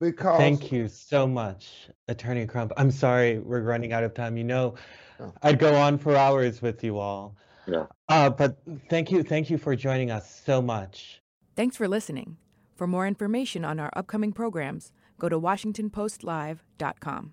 because 0.00 0.38
Thank 0.38 0.70
you 0.72 0.88
so 0.88 1.26
much, 1.26 1.88
Attorney 2.08 2.46
Crump. 2.46 2.72
I'm 2.76 2.90
sorry 2.90 3.38
we're 3.38 3.62
running 3.62 3.92
out 3.92 4.04
of 4.04 4.14
time. 4.14 4.36
You 4.36 4.44
know, 4.44 4.74
Oh. 5.20 5.32
I'd 5.42 5.58
go 5.58 5.74
on 5.74 5.98
for 5.98 6.14
hours 6.14 6.62
with 6.62 6.84
you 6.84 6.96
all. 6.98 7.36
Yeah. 7.66 7.86
Uh, 8.08 8.30
but 8.30 8.56
thank 8.88 9.10
you, 9.10 9.22
thank 9.24 9.50
you 9.50 9.58
for 9.58 9.74
joining 9.74 10.10
us 10.12 10.42
so 10.46 10.62
much. 10.62 11.20
Thanks 11.56 11.76
for 11.76 11.88
listening. 11.88 12.36
For 12.76 12.86
more 12.86 13.04
information 13.06 13.64
on 13.64 13.80
our 13.80 13.90
upcoming 13.96 14.32
programs, 14.32 14.92
go 15.18 15.28
to 15.28 15.38
WashingtonPostLive.com. 15.40 17.32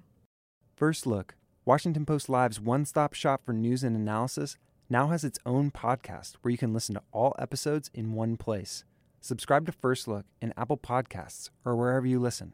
First 0.76 1.06
Look, 1.06 1.36
Washington 1.64 2.06
Post 2.06 2.28
Live's 2.28 2.60
one 2.60 2.86
stop 2.86 3.14
shop 3.14 3.42
for 3.46 3.54
news 3.54 3.84
and 3.84 3.96
analysis, 3.96 4.58
now 4.90 5.08
has 5.08 5.24
its 5.24 5.40
own 5.46 5.70
podcast 5.72 6.38
where 6.42 6.52
you 6.52 6.58
can 6.58 6.74
listen 6.74 6.96
to 6.96 7.02
all 7.12 7.36
episodes 7.40 7.90
in 7.94 8.14
one 8.14 8.36
place. 8.38 8.84
Subscribe 9.26 9.66
to 9.66 9.72
First 9.72 10.08
Look 10.08 10.28
in 10.40 10.54
Apple 10.56 10.78
Podcasts 10.78 11.50
or 11.66 11.76
wherever 11.76 12.06
you 12.06 12.20
listen. 12.20 12.54